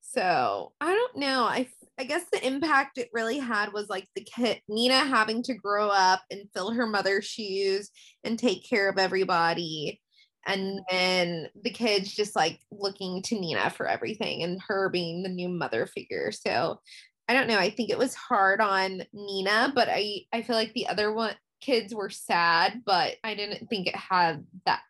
So 0.00 0.72
I 0.80 0.92
don't 0.92 1.16
know. 1.16 1.44
I 1.44 1.68
I 1.98 2.04
guess 2.04 2.24
the 2.32 2.44
impact 2.44 2.96
it 2.96 3.10
really 3.12 3.38
had 3.38 3.74
was 3.74 3.90
like 3.90 4.08
the 4.16 4.24
kid 4.24 4.62
Nina 4.68 5.00
having 5.00 5.42
to 5.44 5.54
grow 5.54 5.88
up 5.88 6.22
and 6.30 6.48
fill 6.54 6.72
her 6.72 6.86
mother's 6.86 7.26
shoes 7.26 7.90
and 8.24 8.38
take 8.38 8.66
care 8.68 8.88
of 8.88 8.98
everybody 8.98 10.00
and 10.46 10.80
then 10.90 11.48
the 11.62 11.70
kids 11.70 12.14
just 12.14 12.34
like 12.34 12.60
looking 12.70 13.22
to 13.22 13.38
Nina 13.38 13.70
for 13.70 13.86
everything 13.86 14.42
and 14.42 14.60
her 14.68 14.88
being 14.88 15.22
the 15.22 15.28
new 15.28 15.48
mother 15.48 15.86
figure. 15.86 16.32
So 16.32 16.80
I 17.28 17.34
don't 17.34 17.46
know. 17.46 17.58
I 17.58 17.70
think 17.70 17.90
it 17.90 17.98
was 17.98 18.14
hard 18.14 18.60
on 18.60 19.02
Nina, 19.12 19.72
but 19.74 19.88
I 19.88 20.22
I 20.32 20.42
feel 20.42 20.56
like 20.56 20.72
the 20.72 20.88
other 20.88 21.12
one 21.12 21.34
kids 21.60 21.94
were 21.94 22.10
sad, 22.10 22.82
but 22.84 23.16
I 23.22 23.34
didn't 23.34 23.68
think 23.68 23.86
it 23.86 23.96
had 23.96 24.44
that 24.66 24.80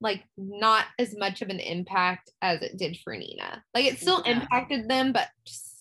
like 0.00 0.24
not 0.36 0.86
as 0.98 1.16
much 1.16 1.42
of 1.42 1.48
an 1.48 1.60
impact 1.60 2.30
as 2.40 2.62
it 2.62 2.78
did 2.78 2.98
for 3.02 3.14
Nina. 3.14 3.62
Like 3.74 3.84
it 3.84 3.98
still 3.98 4.22
yeah. 4.24 4.40
impacted 4.40 4.88
them, 4.88 5.12
but 5.12 5.28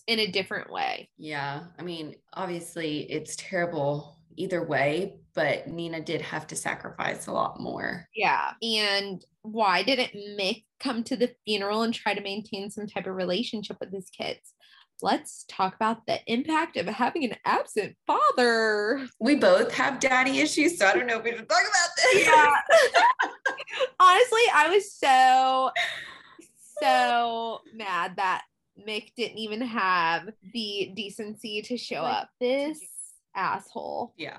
in 0.07 0.19
a 0.19 0.27
different 0.27 0.71
way. 0.71 1.09
Yeah. 1.17 1.65
I 1.77 1.83
mean, 1.83 2.15
obviously 2.33 3.01
it's 3.11 3.35
terrible 3.37 4.18
either 4.39 4.63
way, 4.63 5.15
but 5.35 5.67
Nina 5.67 6.01
did 6.01 6.21
have 6.21 6.47
to 6.47 6.55
sacrifice 6.55 7.27
a 7.27 7.31
lot 7.31 7.59
more. 7.59 8.07
Yeah. 8.15 8.51
And 8.63 9.23
why 9.41 9.83
didn't 9.83 10.13
Mick 10.39 10.63
come 10.79 11.03
to 11.03 11.17
the 11.17 11.31
funeral 11.45 11.83
and 11.83 11.93
try 11.93 12.13
to 12.13 12.21
maintain 12.21 12.71
some 12.71 12.87
type 12.87 13.05
of 13.05 13.15
relationship 13.15 13.77
with 13.79 13.93
his 13.93 14.09
kids? 14.09 14.53
Let's 15.01 15.45
talk 15.47 15.75
about 15.75 16.05
the 16.07 16.19
impact 16.25 16.75
of 16.77 16.85
having 16.87 17.23
an 17.25 17.35
absent 17.45 17.95
father. 18.05 19.07
We 19.19 19.35
both 19.35 19.73
have 19.73 19.99
daddy 19.99 20.39
issues, 20.39 20.77
so 20.77 20.87
I 20.87 20.93
don't 20.93 21.07
know 21.07 21.19
if 21.19 21.23
we 21.23 21.31
should 21.31 21.47
talk 21.47 21.61
about 21.61 21.89
this. 21.95 22.25
Yeah. 22.25 22.51
Honestly, 23.99 24.41
I 24.53 24.69
was 24.69 24.93
so, 24.93 25.71
so 26.81 27.61
mad 27.73 28.15
that 28.17 28.43
Mick 28.85 29.11
didn't 29.15 29.37
even 29.37 29.61
have 29.61 30.29
the 30.53 30.91
decency 30.95 31.61
to 31.61 31.77
show 31.77 32.01
up. 32.01 32.29
This 32.41 32.79
asshole. 33.39 34.13
Yeah. 34.17 34.37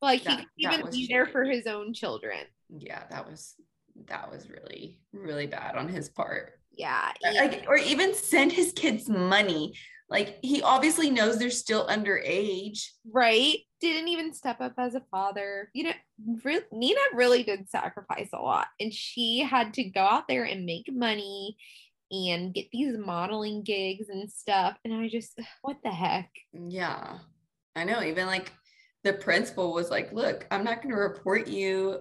Like 0.00 0.24
that, 0.24 0.44
he 0.56 0.66
could 0.66 0.74
even 0.74 0.90
be 0.90 1.06
there 1.08 1.26
for 1.26 1.44
his 1.44 1.66
own 1.66 1.94
children. 1.94 2.40
Yeah, 2.76 3.04
that 3.10 3.28
was 3.28 3.54
that 4.08 4.30
was 4.30 4.48
really 4.48 4.98
really 5.12 5.46
bad 5.46 5.76
on 5.76 5.88
his 5.88 6.08
part. 6.08 6.58
Yeah. 6.72 7.12
Uh, 7.24 7.34
like, 7.34 7.64
or 7.68 7.76
even 7.76 8.14
send 8.14 8.52
his 8.52 8.72
kids 8.72 9.08
money. 9.08 9.74
Like 10.08 10.38
he 10.42 10.60
obviously 10.62 11.10
knows 11.10 11.38
they're 11.38 11.50
still 11.50 11.86
underage. 11.86 12.86
Right. 13.10 13.58
Didn't 13.80 14.08
even 14.08 14.34
step 14.34 14.60
up 14.60 14.74
as 14.78 14.94
a 14.94 15.02
father. 15.10 15.70
You 15.72 15.84
know, 15.84 15.92
re- 16.44 16.60
Nina 16.72 17.00
really 17.14 17.42
did 17.42 17.68
sacrifice 17.68 18.28
a 18.32 18.40
lot. 18.40 18.66
And 18.80 18.92
she 18.92 19.40
had 19.40 19.74
to 19.74 19.84
go 19.84 20.02
out 20.02 20.28
there 20.28 20.44
and 20.44 20.66
make 20.66 20.92
money 20.92 21.56
and 22.10 22.52
get 22.52 22.66
these 22.70 22.96
modeling 22.96 23.62
gigs 23.62 24.08
and 24.10 24.30
stuff. 24.30 24.76
And 24.84 24.92
I 24.92 25.08
just, 25.08 25.38
what 25.62 25.78
the 25.82 25.90
heck? 25.90 26.30
Yeah. 26.52 27.18
I 27.76 27.84
know. 27.84 28.02
Even 28.02 28.26
like 28.26 28.52
the 29.04 29.12
principal 29.12 29.72
was 29.72 29.90
like, 29.90 30.12
look, 30.12 30.46
I'm 30.50 30.64
not 30.64 30.82
going 30.82 30.94
to 30.94 31.00
report 31.00 31.48
you. 31.48 32.00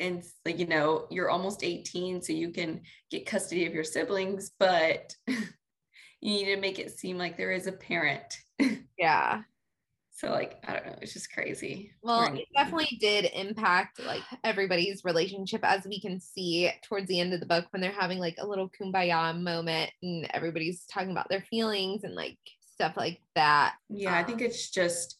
And 0.00 0.22
like, 0.44 0.58
you 0.58 0.66
know, 0.66 1.06
you're 1.10 1.30
almost 1.30 1.62
18, 1.62 2.20
so 2.22 2.32
you 2.32 2.50
can 2.50 2.80
get 3.10 3.26
custody 3.26 3.66
of 3.66 3.74
your 3.74 3.84
siblings, 3.84 4.50
but 4.58 5.14
you 5.26 5.38
need 6.20 6.54
to 6.54 6.60
make 6.60 6.78
it 6.78 6.98
seem 6.98 7.16
like 7.16 7.36
there 7.36 7.52
is 7.52 7.66
a 7.66 7.72
parent. 7.72 8.36
Yeah. 8.96 9.42
So 10.16 10.30
like 10.30 10.62
I 10.66 10.74
don't 10.74 10.86
know, 10.86 10.98
it's 11.02 11.12
just 11.12 11.32
crazy. 11.32 11.90
Well, 12.00 12.32
it 12.32 12.46
definitely 12.54 12.96
did 13.00 13.28
impact 13.34 14.00
like 14.06 14.22
everybody's 14.44 15.04
relationship 15.04 15.62
as 15.64 15.84
we 15.84 16.00
can 16.00 16.20
see 16.20 16.70
towards 16.84 17.08
the 17.08 17.18
end 17.18 17.34
of 17.34 17.40
the 17.40 17.46
book 17.46 17.66
when 17.70 17.82
they're 17.82 17.90
having 17.90 18.18
like 18.18 18.36
a 18.38 18.46
little 18.46 18.70
kumbaya 18.70 19.36
moment 19.36 19.90
and 20.02 20.30
everybody's 20.32 20.84
talking 20.86 21.10
about 21.10 21.28
their 21.28 21.42
feelings 21.50 22.04
and 22.04 22.14
like 22.14 22.38
stuff 22.74 22.96
like 22.96 23.20
that. 23.34 23.76
Yeah, 23.88 24.16
I 24.16 24.24
think 24.24 24.40
um, 24.40 24.46
it's 24.46 24.70
just 24.70 25.18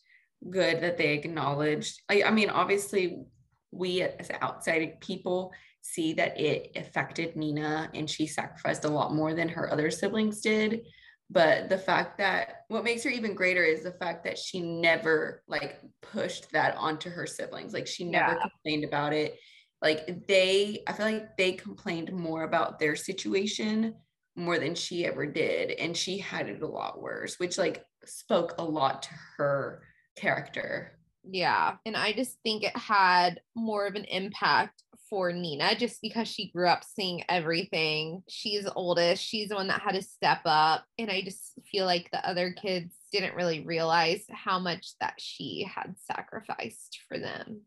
good 0.50 0.82
that 0.82 0.98
they 0.98 1.14
acknowledged. 1.14 2.02
I, 2.08 2.24
I 2.24 2.30
mean, 2.30 2.50
obviously, 2.50 3.24
we 3.70 4.02
as 4.02 4.30
outside 4.40 5.00
people 5.00 5.52
see 5.80 6.14
that 6.14 6.38
it 6.40 6.72
affected 6.76 7.36
Nina 7.36 7.90
and 7.94 8.08
she 8.08 8.26
sacrificed 8.26 8.84
a 8.84 8.88
lot 8.88 9.14
more 9.14 9.34
than 9.34 9.48
her 9.48 9.70
other 9.70 9.90
siblings 9.90 10.40
did. 10.40 10.82
But 11.30 11.68
the 11.68 11.78
fact 11.78 12.18
that 12.18 12.62
what 12.68 12.84
makes 12.84 13.02
her 13.04 13.10
even 13.10 13.34
greater 13.34 13.64
is 13.64 13.82
the 13.82 13.92
fact 13.92 14.24
that 14.24 14.38
she 14.38 14.60
never 14.60 15.42
like 15.48 15.80
pushed 16.02 16.50
that 16.52 16.76
onto 16.76 17.10
her 17.10 17.26
siblings. 17.26 17.72
Like 17.72 17.86
she 17.86 18.04
never 18.04 18.32
yeah. 18.32 18.40
complained 18.40 18.84
about 18.84 19.12
it. 19.12 19.38
Like 19.82 20.26
they, 20.26 20.82
I 20.86 20.92
feel 20.92 21.06
like 21.06 21.36
they 21.36 21.52
complained 21.52 22.12
more 22.12 22.44
about 22.44 22.78
their 22.78 22.96
situation 22.96 23.94
more 24.36 24.58
than 24.58 24.74
she 24.74 25.06
ever 25.06 25.26
did. 25.26 25.72
And 25.72 25.96
she 25.96 26.18
had 26.18 26.48
it 26.48 26.62
a 26.62 26.66
lot 26.66 27.00
worse, 27.00 27.38
which 27.38 27.58
like 27.58 27.84
spoke 28.04 28.54
a 28.58 28.64
lot 28.64 29.02
to 29.04 29.10
her 29.36 29.82
character. 30.16 30.98
Yeah. 31.28 31.76
And 31.86 31.96
I 31.96 32.12
just 32.12 32.38
think 32.42 32.64
it 32.64 32.76
had 32.76 33.40
more 33.54 33.86
of 33.86 33.94
an 33.94 34.04
impact 34.04 34.82
for 35.08 35.32
Nina 35.32 35.74
just 35.76 36.02
because 36.02 36.28
she 36.28 36.50
grew 36.50 36.68
up 36.68 36.84
seeing 36.84 37.22
everything. 37.28 38.22
She's 38.28 38.68
oldest, 38.74 39.22
she's 39.22 39.48
the 39.48 39.54
one 39.54 39.68
that 39.68 39.80
had 39.80 39.94
to 39.94 40.02
step 40.02 40.40
up. 40.44 40.84
And 40.98 41.10
I 41.10 41.22
just 41.22 41.52
feel 41.70 41.86
like 41.86 42.10
the 42.10 42.26
other 42.28 42.52
kids 42.52 42.94
didn't 43.12 43.36
really 43.36 43.64
realize 43.64 44.24
how 44.30 44.58
much 44.58 44.94
that 45.00 45.14
she 45.18 45.68
had 45.72 45.94
sacrificed 46.10 47.00
for 47.08 47.18
them. 47.18 47.62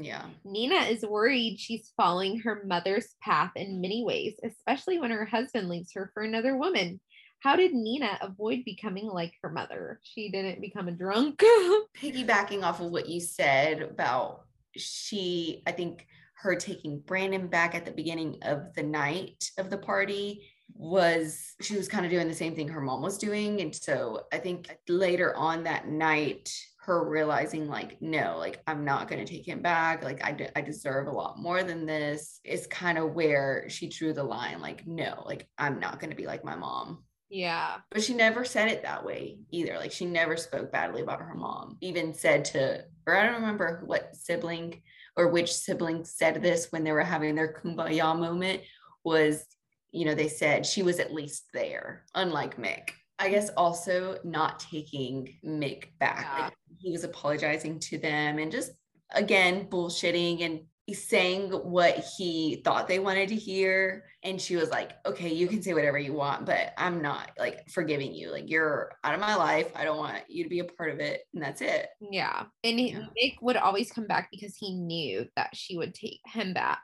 Yeah. 0.00 0.24
Nina 0.44 0.76
is 0.86 1.04
worried 1.04 1.58
she's 1.58 1.92
following 1.96 2.40
her 2.40 2.62
mother's 2.64 3.14
path 3.22 3.52
in 3.56 3.80
many 3.80 4.04
ways, 4.04 4.38
especially 4.42 4.98
when 4.98 5.10
her 5.10 5.26
husband 5.26 5.68
leaves 5.68 5.92
her 5.94 6.10
for 6.14 6.22
another 6.22 6.56
woman. 6.56 7.00
How 7.40 7.56
did 7.56 7.74
Nina 7.74 8.18
avoid 8.22 8.64
becoming 8.64 9.06
like 9.06 9.34
her 9.42 9.50
mother? 9.50 10.00
She 10.02 10.30
didn't 10.30 10.60
become 10.60 10.88
a 10.88 10.92
drunk. 10.92 11.42
Piggybacking 11.96 12.62
off 12.62 12.80
of 12.80 12.90
what 12.90 13.08
you 13.08 13.20
said 13.20 13.82
about 13.82 14.42
she, 14.76 15.62
I 15.66 15.72
think 15.72 16.06
her 16.36 16.54
taking 16.56 17.00
Brandon 17.00 17.48
back 17.48 17.74
at 17.74 17.84
the 17.84 17.90
beginning 17.90 18.38
of 18.42 18.74
the 18.74 18.82
night 18.82 19.50
of 19.58 19.70
the 19.70 19.78
party 19.78 20.48
was 20.74 21.54
she 21.60 21.76
was 21.76 21.88
kind 21.88 22.04
of 22.04 22.10
doing 22.10 22.28
the 22.28 22.34
same 22.34 22.54
thing 22.54 22.68
her 22.68 22.80
mom 22.80 23.02
was 23.02 23.18
doing. 23.18 23.60
And 23.60 23.74
so 23.74 24.22
I 24.32 24.38
think 24.38 24.74
later 24.88 25.36
on 25.36 25.64
that 25.64 25.88
night, 25.88 26.50
her 26.82 27.08
realizing 27.08 27.68
like 27.68 28.00
no 28.00 28.36
like 28.38 28.62
i'm 28.66 28.84
not 28.84 29.08
going 29.08 29.24
to 29.24 29.30
take 29.30 29.46
him 29.46 29.62
back 29.62 30.02
like 30.02 30.24
I, 30.24 30.32
de- 30.32 30.58
I 30.58 30.62
deserve 30.62 31.06
a 31.06 31.12
lot 31.12 31.38
more 31.38 31.62
than 31.62 31.86
this 31.86 32.40
is 32.44 32.66
kind 32.66 32.98
of 32.98 33.14
where 33.14 33.66
she 33.68 33.88
drew 33.88 34.12
the 34.12 34.24
line 34.24 34.60
like 34.60 34.86
no 34.86 35.22
like 35.26 35.48
i'm 35.58 35.78
not 35.78 36.00
going 36.00 36.10
to 36.10 36.16
be 36.16 36.26
like 36.26 36.44
my 36.44 36.56
mom 36.56 37.04
yeah 37.30 37.76
but 37.90 38.02
she 38.02 38.14
never 38.14 38.44
said 38.44 38.68
it 38.68 38.82
that 38.82 39.04
way 39.04 39.38
either 39.50 39.76
like 39.78 39.92
she 39.92 40.04
never 40.04 40.36
spoke 40.36 40.72
badly 40.72 41.02
about 41.02 41.20
her 41.20 41.34
mom 41.34 41.78
even 41.80 42.12
said 42.12 42.44
to 42.44 42.84
or 43.06 43.16
i 43.16 43.24
don't 43.24 43.40
remember 43.40 43.82
what 43.86 44.14
sibling 44.14 44.82
or 45.16 45.28
which 45.28 45.52
sibling 45.52 46.04
said 46.04 46.42
this 46.42 46.68
when 46.70 46.84
they 46.84 46.92
were 46.92 47.02
having 47.02 47.34
their 47.34 47.52
kumbaya 47.52 48.18
moment 48.18 48.62
was, 49.04 49.44
you 49.90 50.04
know, 50.04 50.14
they 50.14 50.28
said 50.28 50.64
she 50.64 50.82
was 50.82 50.98
at 50.98 51.12
least 51.12 51.44
there, 51.52 52.04
unlike 52.14 52.56
Mick. 52.56 52.90
I 53.22 53.28
guess 53.30 53.50
also 53.56 54.18
not 54.24 54.58
taking 54.60 55.34
Mick 55.44 55.96
back. 56.00 56.26
Yeah. 56.36 56.44
Like 56.44 56.54
he 56.78 56.90
was 56.90 57.04
apologizing 57.04 57.78
to 57.78 57.98
them 57.98 58.38
and 58.38 58.50
just 58.50 58.72
again 59.14 59.66
bullshitting 59.70 60.42
and 60.44 60.60
saying 60.92 61.50
what 61.50 62.04
he 62.18 62.60
thought 62.64 62.88
they 62.88 62.98
wanted 62.98 63.28
to 63.28 63.36
hear 63.36 64.04
and 64.24 64.40
she 64.40 64.56
was 64.56 64.68
like 64.70 64.92
okay 65.06 65.32
you 65.32 65.46
can 65.46 65.62
say 65.62 65.72
whatever 65.72 65.98
you 65.98 66.12
want 66.12 66.44
but 66.44 66.74
i'm 66.76 67.00
not 67.00 67.30
like 67.38 67.66
forgiving 67.70 68.12
you 68.12 68.30
like 68.30 68.50
you're 68.50 68.90
out 69.04 69.14
of 69.14 69.20
my 69.20 69.34
life 69.34 69.70
i 69.76 69.84
don't 69.84 69.96
want 69.96 70.18
you 70.28 70.42
to 70.42 70.50
be 70.50 70.58
a 70.58 70.64
part 70.64 70.90
of 70.90 70.98
it 70.98 71.22
and 71.32 71.42
that's 71.42 71.60
it 71.62 71.86
Yeah. 72.10 72.44
And 72.64 72.80
Yeah. 72.80 73.06
Mick 73.16 73.36
would 73.40 73.56
always 73.56 73.92
come 73.92 74.06
back 74.06 74.28
because 74.30 74.56
he 74.56 74.74
knew 74.74 75.26
that 75.36 75.54
she 75.54 75.78
would 75.78 75.94
take 75.94 76.20
him 76.26 76.52
back. 76.52 76.80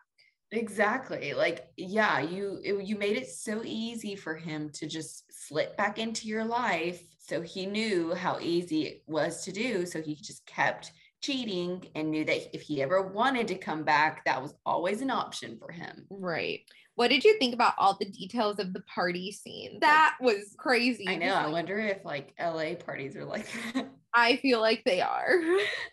Exactly 0.51 1.35
like 1.35 1.67
yeah 1.77 2.21
you 2.21 2.59
it- 2.65 2.85
you 2.87 2.97
made 2.97 3.17
it 3.17 3.29
so 3.29 3.61
easy 3.65 4.17
for 4.17 4.35
him 4.35 4.71
to 4.71 4.87
just 4.87 5.25
slip 5.31 5.77
back 5.77 5.99
into 5.99 6.27
your 6.27 6.45
life 6.45 7.03
so 7.19 7.43
he 7.43 7.67
knew 7.67 8.15
how 8.15 8.39
easy 8.41 8.83
it 8.87 9.03
was 9.07 9.45
to 9.45 9.53
do 9.53 9.85
so 9.85 10.01
he 10.01 10.15
just 10.15 10.47
kept 10.47 10.93
cheating 11.21 11.85
and 11.95 12.11
knew 12.11 12.25
that 12.25 12.55
if 12.55 12.63
he 12.63 12.81
ever 12.81 13.03
wanted 13.03 13.49
to 13.49 13.57
come 13.57 13.83
back 13.85 14.25
that 14.25 14.41
was 14.41 14.55
always 14.65 15.03
an 15.03 15.11
option 15.11 15.59
for 15.59 15.71
him 15.71 16.07
Right. 16.11 16.61
What 16.95 17.11
did 17.11 17.23
you 17.23 17.39
think 17.39 17.55
about 17.55 17.75
all 17.79 17.97
the 17.97 18.11
details 18.11 18.59
of 18.59 18.73
the 18.73 18.81
party 18.93 19.31
scene? 19.31 19.79
That 19.83 20.17
was 20.21 20.57
crazy. 20.59 21.05
I 21.07 21.15
know. 21.15 21.33
I 21.33 21.47
wonder 21.47 21.79
if 21.79 22.05
like 22.05 22.35
LA 22.41 22.75
parties 22.75 23.15
are 23.15 23.25
like 23.25 23.47
that. 23.75 23.89
I 24.19 24.37
feel 24.37 24.61
like 24.61 24.85
they 24.85 25.01
are. 25.01 25.41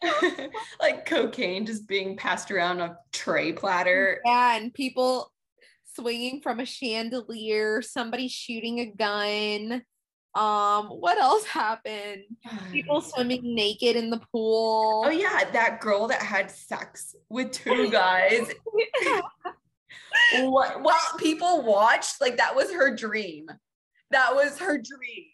like 0.80 1.06
cocaine 1.06 1.66
just 1.66 1.88
being 1.88 2.18
passed 2.18 2.52
around 2.52 2.82
a 2.82 2.98
tray 3.12 3.54
platter. 3.54 4.22
Yeah, 4.26 4.58
and 4.58 4.74
people 4.74 5.32
swinging 5.96 6.42
from 6.42 6.60
a 6.60 6.66
chandelier, 6.66 7.82
somebody 7.82 8.28
shooting 8.28 8.80
a 8.80 8.88
gun. 8.88 9.84
Um, 10.36 10.88
what 10.88 11.18
else 11.18 11.46
happened? 11.46 12.24
People 12.72 13.00
swimming 13.02 13.56
naked 13.56 13.96
in 13.96 14.10
the 14.10 14.22
pool. 14.32 15.04
Oh 15.06 15.10
yeah, 15.10 15.50
that 15.52 15.80
girl 15.80 16.08
that 16.08 16.22
had 16.22 16.52
sex 16.52 17.16
with 17.30 17.52
two 17.52 17.90
guys. 17.92 18.52
what 20.42 21.18
people 21.18 21.64
watched, 21.64 22.20
like 22.20 22.38
that 22.38 22.56
was 22.56 22.72
her 22.74 22.94
dream. 22.94 23.48
That 24.12 24.36
was 24.36 24.58
her 24.60 24.78
dream. 24.78 25.26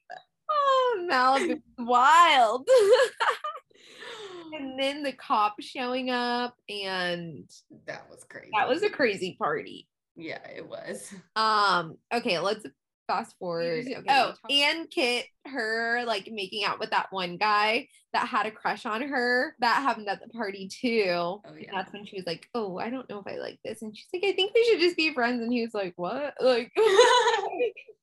Oh, 0.54 1.08
Malibu, 1.10 1.62
wild. 1.80 2.68
and 4.54 4.80
then 4.80 5.04
the 5.04 5.14
cop 5.14 5.56
showing 5.62 6.10
up, 6.10 6.56
and 6.70 7.50
That 7.88 8.10
was 8.10 8.24
crazy. 8.30 8.50
that 8.54 8.68
was 8.68 8.84
a 8.84 8.90
crazy 8.90 9.36
party. 9.40 9.88
yeah, 10.16 10.46
it 10.56 10.68
was. 10.68 11.12
Um, 11.36 11.96
okay, 12.14 12.40
let's 12.40 12.66
fast 13.08 13.36
forward. 13.40 13.86
Okay, 13.88 14.04
oh, 14.10 14.34
and 14.50 14.90
Kit, 14.90 15.26
her 15.48 16.04
like 16.06 16.30
making 16.32 16.64
out 16.64 16.80
with 16.80 16.92
that 16.92 17.08
one 17.12 17.38
guy 17.38 17.88
that 18.14 18.28
had 18.28 18.46
a 18.46 18.52
crush 18.52 18.86
on 18.86 19.02
her. 19.02 19.56
That 19.60 19.82
happened 19.82 20.08
at 20.10 20.22
the 20.22 20.28
party 20.30 20.68
too. 20.70 21.14
Oh 21.18 21.42
And 21.46 21.62
yeah. 21.62 21.72
That's 21.74 21.92
when 21.94 22.06
she 22.06 22.18
was 22.18 22.26
like, 22.28 22.48
"Oh, 22.54 22.78
I 22.78 22.90
don't 22.90 23.10
know 23.10 23.20
if 23.20 23.28
I 23.28 23.38
like 23.38 23.60
this," 23.66 23.82
and 23.82 23.96
she's 23.96 24.08
like, 24.14 24.24
"I 24.26 24.34
think 24.34 24.54
we 24.54 24.64
should 24.66 24.80
just 24.82 24.98
be 24.98 25.14
friends." 25.14 25.42
And 25.42 25.52
he 25.52 25.62
was 25.64 25.74
like, 25.74 25.94
"What?" 25.96 26.34
Like, 26.42 26.72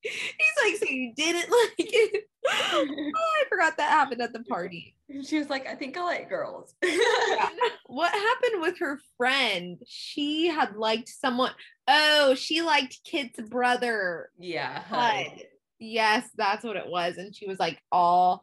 he's 0.01 0.63
like, 0.63 0.77
"So 0.77 0.87
you 0.89 1.13
didn't 1.15 1.51
like 1.51 1.73
it?" 1.79 2.25
oh, 2.49 2.87
I 2.89 3.49
forgot 3.49 3.77
that 3.77 3.91
happened 3.91 4.23
at 4.23 4.33
the 4.33 4.45
party. 4.45 4.95
She 5.25 5.39
was 5.39 5.49
like, 5.51 5.67
I 5.67 5.75
think 5.75 5.97
I 5.97 6.03
like 6.03 6.29
girls. 6.29 6.75
what 7.87 8.13
happened 8.13 8.61
with 8.63 8.79
her 8.79 9.01
friend? 9.17 9.79
She 9.87 10.49
had 10.49 10.77
liked 10.77 11.09
someone. 11.09 11.53
Oh, 11.87 12.35
she 12.35 12.63
liked 12.63 13.01
Kit's 13.05 13.41
brother. 13.49 14.31
yeah. 14.39 14.83
Hud. 14.83 15.45
Yes, 15.79 16.29
that's 16.37 16.65
what 16.65 16.77
it 16.77 16.89
was. 16.89 17.17
And 17.17 17.35
she 17.35 17.47
was 17.47 17.59
like 17.59 17.79
all 17.93 18.43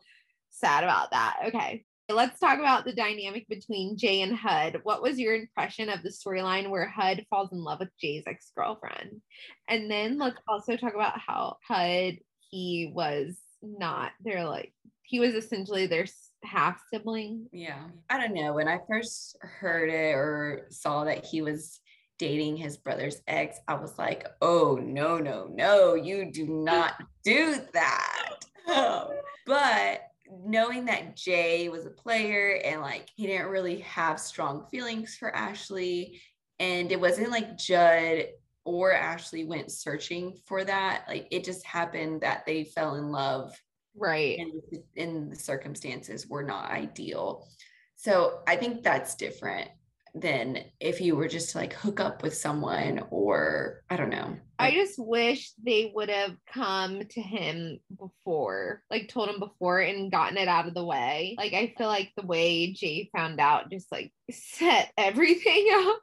sad 0.52 0.84
about 0.84 1.12
that. 1.12 1.38
Okay. 1.48 1.84
Let's 2.08 2.39
talk 2.39 2.60
about 2.60 2.86
the 2.86 2.94
dynamic 2.94 3.48
between 3.48 3.98
Jay 3.98 4.22
and 4.22 4.36
Hud. 4.36 4.82
What 4.84 5.02
was 5.02 5.20
your 5.20 5.36
impression 5.36 5.89
of 5.89 6.04
the 6.04 6.10
storyline 6.10 6.70
where 6.70 6.88
Hud 6.88 7.26
falls 7.30 7.52
in 7.52 7.63
love 7.63 7.80
with 7.80 7.89
Jay's 8.00 8.24
ex 8.28 8.52
girlfriend? 8.56 9.22
And 9.68 9.89
then 9.89 10.20
let's 10.20 10.38
also 10.48 10.78
talk 10.78 10.94
about 10.94 11.20
how 11.20 11.58
Hud, 11.68 12.20
he 12.52 12.91
was 12.94 13.36
not, 13.63 14.12
they're 14.24 14.46
like, 14.46 14.72
he 15.02 15.20
was 15.20 15.34
essentially 15.34 15.88
their 15.88 16.06
half 16.44 16.80
sibling. 16.94 17.48
Yeah. 17.52 17.84
I 18.10 18.20
don't 18.20 18.36
know. 18.36 18.54
When 18.54 18.68
I 18.68 18.80
first 18.88 19.38
heard 19.41 19.89
it 19.89 20.13
or 20.13 20.68
saw 20.70 21.06
that 21.06 21.26
he 21.26 21.41
was 21.41 21.80
dating 22.20 22.58
his 22.58 22.78
brother's 22.78 23.22
ex, 23.28 23.60
I 23.68 23.76
was 23.76 23.98
like, 23.98 24.28
oh, 24.41 24.80
no, 24.82 25.18
no, 25.18 25.50
no, 25.52 25.96
you 25.96 26.32
do 26.32 26.46
not 26.46 26.94
do 27.24 27.58
that. 27.74 28.46
but 29.46 30.02
knowing 30.43 30.85
that 30.85 31.15
Jay 31.15 31.69
was 31.69 31.85
a 31.85 31.91
player 31.91 32.59
and 32.63 32.81
like 32.81 33.09
he 33.15 33.27
didn't 33.27 33.47
really 33.47 33.79
have 33.79 34.19
strong 34.19 34.65
feelings 34.71 35.15
for 35.15 35.35
Ashley, 35.35 36.21
and 36.59 36.91
it 36.91 36.99
wasn't 36.99 37.31
like 37.31 37.59
Hud 37.59 38.25
or 38.63 38.93
Ashley 38.93 39.45
went 39.45 39.71
searching 39.71 40.38
for 40.45 40.63
that. 40.63 41.05
Like 41.07 41.27
it 41.31 41.43
just 41.43 41.65
happened 41.65 42.21
that 42.21 42.45
they 42.45 42.63
fell 42.63 42.95
in 42.95 43.11
love 43.11 43.53
Right. 43.97 44.39
and 44.39 44.61
and 44.97 45.31
the 45.31 45.35
circumstances 45.35 46.27
were 46.27 46.43
not 46.43 46.69
ideal. 46.71 47.47
So 47.95 48.39
I 48.47 48.55
think 48.57 48.83
that's 48.83 49.15
different 49.15 49.69
than 50.15 50.60
if 50.80 51.01
you 51.01 51.15
were 51.15 51.28
just 51.28 51.49
to 51.51 51.58
like 51.58 51.73
hook 51.73 51.99
up 51.99 52.23
with 52.23 52.36
someone 52.36 53.04
or 53.12 53.82
I 53.89 53.97
don't 53.97 54.10
know. 54.10 54.38
I 54.58 54.71
just 54.71 54.97
wish 54.97 55.51
they 55.62 55.91
would 55.93 56.10
have 56.10 56.38
come 56.51 57.01
to 57.06 57.21
him 57.21 57.80
before, 57.99 58.82
like 58.89 59.10
told 59.10 59.28
him 59.30 59.39
before 59.39 59.82
and 59.82 60.10
gotten 60.12 60.38
it 60.38 60.47
out 60.47 60.67
of 60.67 60.73
the 60.73 60.86
way. 60.86 61.36
Like 61.38 61.54
I 61.54 61.73
feel 61.78 61.88
like 61.88 62.13
the 62.15 62.25
way 62.25 62.71
Jay 62.71 63.10
found 63.15 63.39
out 63.41 63.69
just 63.69 63.91
like 63.91 64.13
set 64.32 64.91
everything 64.97 65.67
up. 65.73 65.99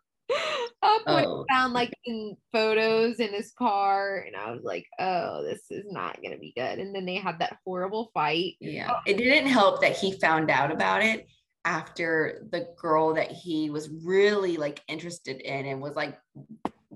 Up 0.83 1.03
when 1.07 1.25
Oh. 1.27 1.45
he 1.49 1.55
found 1.55 1.73
like 1.75 1.93
in 2.07 2.37
photos 2.53 3.17
in 3.21 3.33
his 3.35 3.53
car, 3.53 4.25
and 4.27 4.35
I 4.35 4.51
was 4.53 4.63
like, 4.63 4.87
"Oh, 4.99 5.43
this 5.43 5.61
is 5.71 5.85
not 5.91 6.23
gonna 6.23 6.39
be 6.39 6.55
good." 6.57 6.79
And 6.79 6.95
then 6.95 7.05
they 7.05 7.17
had 7.17 7.41
that 7.41 7.59
horrible 7.67 8.11
fight. 8.15 8.55
yeah, 8.61 8.93
oh. 8.93 9.01
it 9.05 9.19
didn't 9.19 9.51
help 9.51 9.83
that 9.83 9.97
he 9.97 10.13
found 10.13 10.51
out 10.51 10.71
about 10.73 11.03
it 11.03 11.27
after 11.65 12.47
the 12.51 12.69
girl 12.77 13.15
that 13.15 13.31
he 13.31 13.71
was 13.71 13.89
really 14.05 14.57
like 14.57 14.83
interested 14.89 15.41
in 15.41 15.67
and 15.67 15.81
was 15.81 15.95
like 15.95 16.19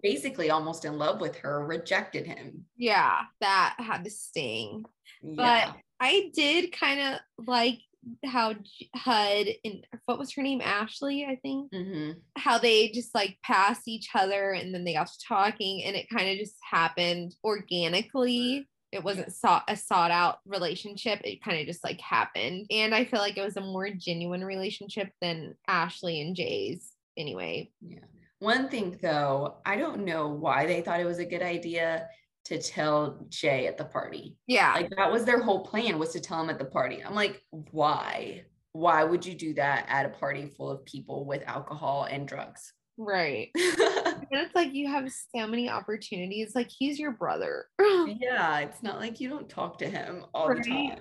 basically 0.03 0.51
almost 0.51 0.85
in 0.85 0.99
love 0.99 1.21
with 1.21 1.37
her 1.37 1.65
rejected 1.65 2.27
him. 2.27 2.65
Yeah, 2.77 3.21
that 3.41 3.77
had 3.79 4.05
to 4.05 4.11
sting. 4.11 4.85
Yeah. 5.23 5.71
but 5.71 5.77
I 6.01 6.31
did 6.35 6.73
kind 6.73 7.01
of 7.01 7.47
like 7.47 7.79
how 8.25 8.55
Hud 8.95 9.47
and 9.65 9.85
what 10.05 10.19
was 10.19 10.33
her 10.35 10.43
name, 10.43 10.61
Ashley, 10.61 11.27
I 11.29 11.37
think. 11.37 11.73
hmm 11.73 12.13
how 12.37 12.59
they 12.59 12.89
just 12.91 13.15
like 13.15 13.39
pass 13.43 13.89
each 13.89 14.11
other 14.15 14.53
and 14.53 14.73
then 14.73 14.85
they 14.85 14.93
got 14.95 15.09
to 15.09 15.19
talking 15.27 15.83
and 15.85 15.97
it 15.97 16.09
kind 16.09 16.29
of 16.31 16.39
just 16.39 16.55
happened 16.71 17.35
organically 17.43 18.69
it 18.93 19.03
wasn't 19.03 19.33
sought 19.33 19.65
a 19.69 19.77
sought 19.77 20.11
out 20.11 20.39
relationship 20.47 21.21
it 21.25 21.43
kind 21.43 21.61
of 21.61 21.67
just 21.67 21.83
like 21.85 22.01
happened 22.01 22.67
and 22.71 22.95
i 22.95 23.05
feel 23.05 23.21
like 23.21 23.37
it 23.37 23.45
was 23.45 23.57
a 23.57 23.61
more 23.61 23.91
genuine 23.91 24.45
relationship 24.45 25.09
than 25.21 25.55
ashley 25.69 26.21
and 26.21 26.37
jay's 26.37 26.93
anyway 27.17 27.71
Yeah. 27.81 28.01
One 28.39 28.69
thing 28.69 28.99
though, 29.01 29.57
I 29.65 29.77
don't 29.77 30.05
know 30.05 30.29
why 30.29 30.67
they 30.67 30.83
thought 30.83 31.01
it 31.01 31.07
was 31.07 31.19
a 31.19 31.25
good 31.25 31.43
idea 31.43 32.07
to 32.45 32.61
tell 32.61 33.19
Jay 33.31 33.67
at 33.67 33.79
the 33.79 33.87
party. 33.87 34.37
yeah 34.47 34.75
Like 34.75 34.91
that 34.97 35.11
was 35.11 35.25
their 35.25 35.41
whole 35.41 35.65
plan 35.65 35.99
was 35.99 36.13
to 36.13 36.21
tell 36.21 36.43
him 36.43 36.51
at 36.51 36.59
the 36.59 36.67
party. 36.67 37.03
I'm 37.03 37.15
like, 37.15 37.43
why? 37.51 38.45
Why 38.73 39.05
would 39.05 39.25
you 39.25 39.35
do 39.35 39.55
that 39.55 39.87
at 39.89 40.05
a 40.05 40.11
party 40.11 40.47
full 40.47 40.71
of 40.71 40.85
people 40.85 41.25
with 41.25 41.43
alcohol 41.47 42.07
and 42.11 42.29
drugs? 42.29 42.75
Right 42.99 43.51
and 43.55 44.27
it's 44.41 44.55
like 44.55 44.73
you 44.75 44.89
have 44.89 45.11
so 45.35 45.47
many 45.47 45.69
opportunities 45.69 46.55
like 46.55 46.71
he's 46.71 46.99
your 46.99 47.13
brother 47.13 47.67
yeah, 47.81 48.59
it's 48.61 48.83
not 48.83 48.99
like 48.99 49.21
you 49.21 49.29
don't 49.29 49.49
talk 49.49 49.79
to 49.79 49.87
him 49.89 50.25
all 50.35 50.49
the 50.49 50.63
time. 50.63 50.99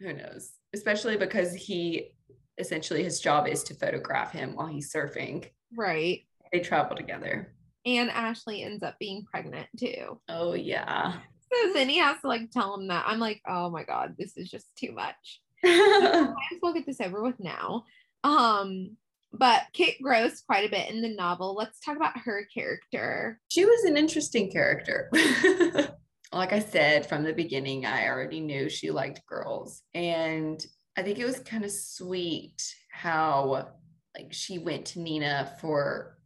Who 0.00 0.12
knows? 0.12 0.52
Especially 0.74 1.16
because 1.16 1.54
he 1.54 2.12
essentially 2.58 3.02
his 3.04 3.20
job 3.20 3.46
is 3.48 3.62
to 3.64 3.74
photograph 3.74 4.32
him 4.32 4.54
while 4.54 4.66
he's 4.68 4.92
surfing. 4.92 5.44
right 5.76 6.20
They 6.52 6.60
travel 6.60 6.96
together. 6.96 7.52
and 7.84 8.10
ashley 8.10 8.62
ends 8.62 8.82
up 8.82 8.96
being 8.98 9.24
pregnant 9.30 9.66
too 9.78 10.20
Oh 10.28 10.54
yeah. 10.54 11.14
so 11.52 11.72
then 11.74 11.88
he 11.88 11.98
has 11.98 12.20
to 12.22 12.28
like 12.28 12.50
tell 12.50 12.74
him 12.74 12.88
that 12.88 13.04
i'm 13.06 13.18
like 13.18 13.40
oh 13.46 13.70
my 13.70 13.84
god 13.84 14.14
this 14.18 14.36
is 14.36 14.50
just 14.50 14.66
too 14.76 14.92
much 14.92 15.40
I 15.66 15.68
might 16.34 16.52
as 16.52 16.58
well 16.62 16.74
get 16.74 16.84
this 16.86 17.00
over 17.00 17.22
with 17.22 17.40
now. 17.40 17.84
Um, 18.22 18.96
but 19.38 19.62
Kit 19.72 19.96
grows 20.02 20.40
quite 20.42 20.66
a 20.66 20.70
bit 20.70 20.90
in 20.90 21.02
the 21.02 21.14
novel. 21.14 21.54
Let's 21.54 21.80
talk 21.80 21.96
about 21.96 22.18
her 22.18 22.46
character. 22.52 23.40
she 23.48 23.64
was 23.64 23.84
an 23.84 23.96
interesting 23.96 24.50
character. 24.50 25.10
like 26.32 26.52
I 26.52 26.58
said 26.58 27.06
from 27.06 27.22
the 27.24 27.32
beginning, 27.32 27.86
I 27.86 28.08
already 28.08 28.40
knew 28.40 28.68
she 28.68 28.90
liked 28.90 29.24
girls. 29.26 29.82
And 29.94 30.64
I 30.96 31.02
think 31.02 31.18
it 31.18 31.24
was 31.24 31.38
kind 31.40 31.64
of 31.64 31.70
sweet 31.70 32.62
how 32.92 33.68
like 34.16 34.32
she 34.32 34.58
went 34.58 34.86
to 34.86 35.00
Nina 35.00 35.52
for 35.60 36.18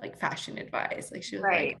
like 0.00 0.18
fashion 0.18 0.58
advice. 0.58 1.10
Like 1.12 1.22
she 1.22 1.36
was 1.36 1.42
Right. 1.44 1.74
like, 1.74 1.78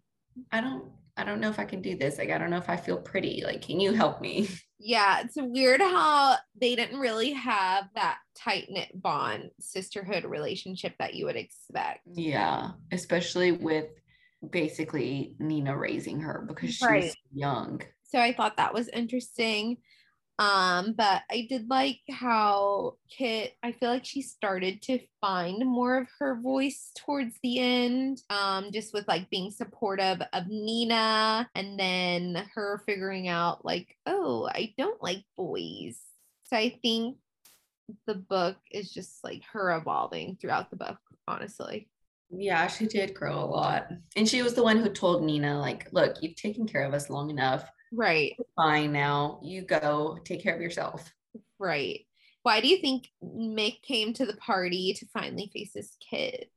I 0.52 0.60
don't 0.60 0.84
I 1.16 1.24
don't 1.24 1.40
know 1.40 1.48
if 1.50 1.58
I 1.58 1.64
can 1.64 1.80
do 1.80 1.96
this. 1.96 2.18
Like 2.18 2.30
I 2.30 2.38
don't 2.38 2.50
know 2.50 2.56
if 2.58 2.68
I 2.68 2.76
feel 2.76 2.98
pretty. 2.98 3.42
Like 3.44 3.62
can 3.62 3.80
you 3.80 3.92
help 3.92 4.20
me? 4.20 4.48
Yeah, 4.86 5.20
it's 5.20 5.36
weird 5.36 5.80
how 5.80 6.36
they 6.60 6.76
didn't 6.76 7.00
really 7.00 7.32
have 7.32 7.88
that 7.94 8.18
tight 8.34 8.66
knit 8.68 8.90
bond, 9.00 9.50
sisterhood 9.58 10.26
relationship 10.26 10.92
that 10.98 11.14
you 11.14 11.24
would 11.24 11.36
expect. 11.36 12.00
Yeah, 12.14 12.72
especially 12.92 13.52
with 13.52 13.86
basically 14.50 15.36
Nina 15.38 15.74
raising 15.74 16.20
her 16.20 16.44
because 16.46 16.74
she's 16.74 16.86
Right. 16.86 17.14
young. 17.32 17.80
So 18.02 18.18
I 18.20 18.34
thought 18.34 18.58
that 18.58 18.74
was 18.74 18.88
interesting. 18.88 19.78
Um, 20.38 20.94
but 20.96 21.22
I 21.30 21.46
did 21.48 21.70
like 21.70 22.00
how 22.10 22.96
Kit, 23.08 23.52
I 23.62 23.72
feel 23.72 23.90
like 23.90 24.04
she 24.04 24.20
started 24.20 24.82
to 24.82 24.98
find 25.20 25.64
more 25.64 25.98
of 25.98 26.08
her 26.18 26.40
voice 26.40 26.90
towards 26.98 27.36
the 27.42 27.60
end. 27.60 28.20
Um, 28.30 28.72
just 28.72 28.92
with 28.92 29.06
like 29.06 29.30
being 29.30 29.50
supportive 29.50 30.20
of 30.32 30.48
Nina 30.48 31.48
and 31.54 31.78
then 31.78 32.44
her 32.54 32.82
figuring 32.84 33.28
out 33.28 33.64
like, 33.64 33.96
oh, 34.06 34.48
I 34.52 34.74
don't 34.76 35.02
like 35.02 35.24
boys. 35.36 35.98
So 36.44 36.56
I 36.56 36.78
think 36.82 37.18
the 38.06 38.14
book 38.14 38.56
is 38.72 38.92
just 38.92 39.22
like 39.22 39.42
her 39.52 39.76
evolving 39.76 40.36
throughout 40.40 40.70
the 40.70 40.76
book, 40.76 40.98
honestly. 41.28 41.88
Yeah, 42.30 42.66
she 42.66 42.86
did 42.86 43.14
grow 43.14 43.38
a 43.38 43.44
lot. 43.44 43.88
And 44.16 44.28
she 44.28 44.42
was 44.42 44.54
the 44.54 44.62
one 44.62 44.78
who 44.78 44.88
told 44.88 45.22
Nina, 45.22 45.60
like, 45.60 45.88
look, 45.92 46.16
you've 46.20 46.36
taken 46.36 46.66
care 46.66 46.82
of 46.82 46.94
us 46.94 47.10
long 47.10 47.30
enough. 47.30 47.70
Right, 47.94 48.34
Fine 48.56 48.92
now. 48.92 49.40
You 49.42 49.62
go 49.62 50.18
take 50.24 50.42
care 50.42 50.54
of 50.54 50.60
yourself. 50.60 51.12
right. 51.58 52.00
Why 52.42 52.60
do 52.60 52.68
you 52.68 52.78
think 52.78 53.08
Mick 53.24 53.80
came 53.82 54.12
to 54.14 54.26
the 54.26 54.36
party 54.36 54.92
to 54.98 55.06
finally 55.14 55.50
face 55.52 55.72
his 55.74 55.96
kids? 56.10 56.50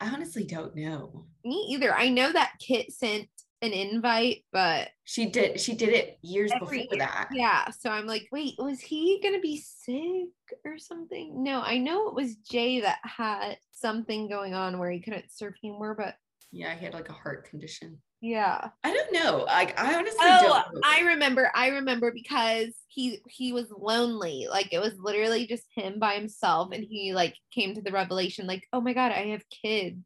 I 0.00 0.08
honestly 0.08 0.44
don't 0.44 0.74
know. 0.74 1.26
Me 1.44 1.66
either. 1.70 1.94
I 1.94 2.08
know 2.08 2.32
that 2.32 2.54
Kit 2.60 2.92
sent 2.92 3.28
an 3.62 3.72
invite, 3.72 4.44
but 4.52 4.88
She 5.04 5.26
did 5.26 5.60
she 5.60 5.74
did 5.74 5.90
it 5.90 6.18
years 6.22 6.50
before 6.58 6.74
year. 6.74 6.86
that. 6.98 7.28
yeah. 7.32 7.70
So 7.70 7.90
I'm 7.90 8.06
like, 8.06 8.26
wait, 8.32 8.54
was 8.58 8.80
he 8.80 9.20
gonna 9.22 9.40
be 9.40 9.58
sick 9.58 10.28
or 10.64 10.78
something? 10.78 11.42
No, 11.42 11.60
I 11.60 11.78
know 11.78 12.08
it 12.08 12.14
was 12.14 12.36
Jay 12.36 12.80
that 12.80 12.98
had 13.02 13.56
something 13.72 14.28
going 14.28 14.54
on 14.54 14.78
where 14.78 14.90
he 14.90 15.00
couldn't 15.00 15.30
surf 15.30 15.54
anymore, 15.62 15.94
but 15.94 16.14
Yeah, 16.52 16.74
he 16.74 16.84
had 16.84 16.94
like 16.94 17.08
a 17.10 17.12
heart 17.14 17.48
condition. 17.48 17.98
Yeah. 18.20 18.68
I 18.82 18.92
don't 18.92 19.12
know. 19.12 19.44
Like 19.44 19.78
I 19.80 19.94
honestly 19.94 20.18
Oh, 20.20 20.38
don't 20.40 20.74
know. 20.74 20.80
I 20.84 21.00
remember. 21.00 21.50
I 21.54 21.68
remember 21.68 22.12
because 22.12 22.68
he 22.88 23.20
he 23.28 23.52
was 23.52 23.66
lonely. 23.76 24.46
Like 24.50 24.72
it 24.72 24.78
was 24.78 24.94
literally 24.98 25.46
just 25.46 25.64
him 25.74 25.98
by 25.98 26.14
himself, 26.14 26.70
and 26.72 26.84
he 26.84 27.12
like 27.14 27.34
came 27.52 27.74
to 27.74 27.82
the 27.82 27.92
revelation, 27.92 28.46
like, 28.46 28.66
oh 28.72 28.80
my 28.80 28.92
god, 28.92 29.12
I 29.12 29.26
have 29.28 29.42
kids. 29.50 29.98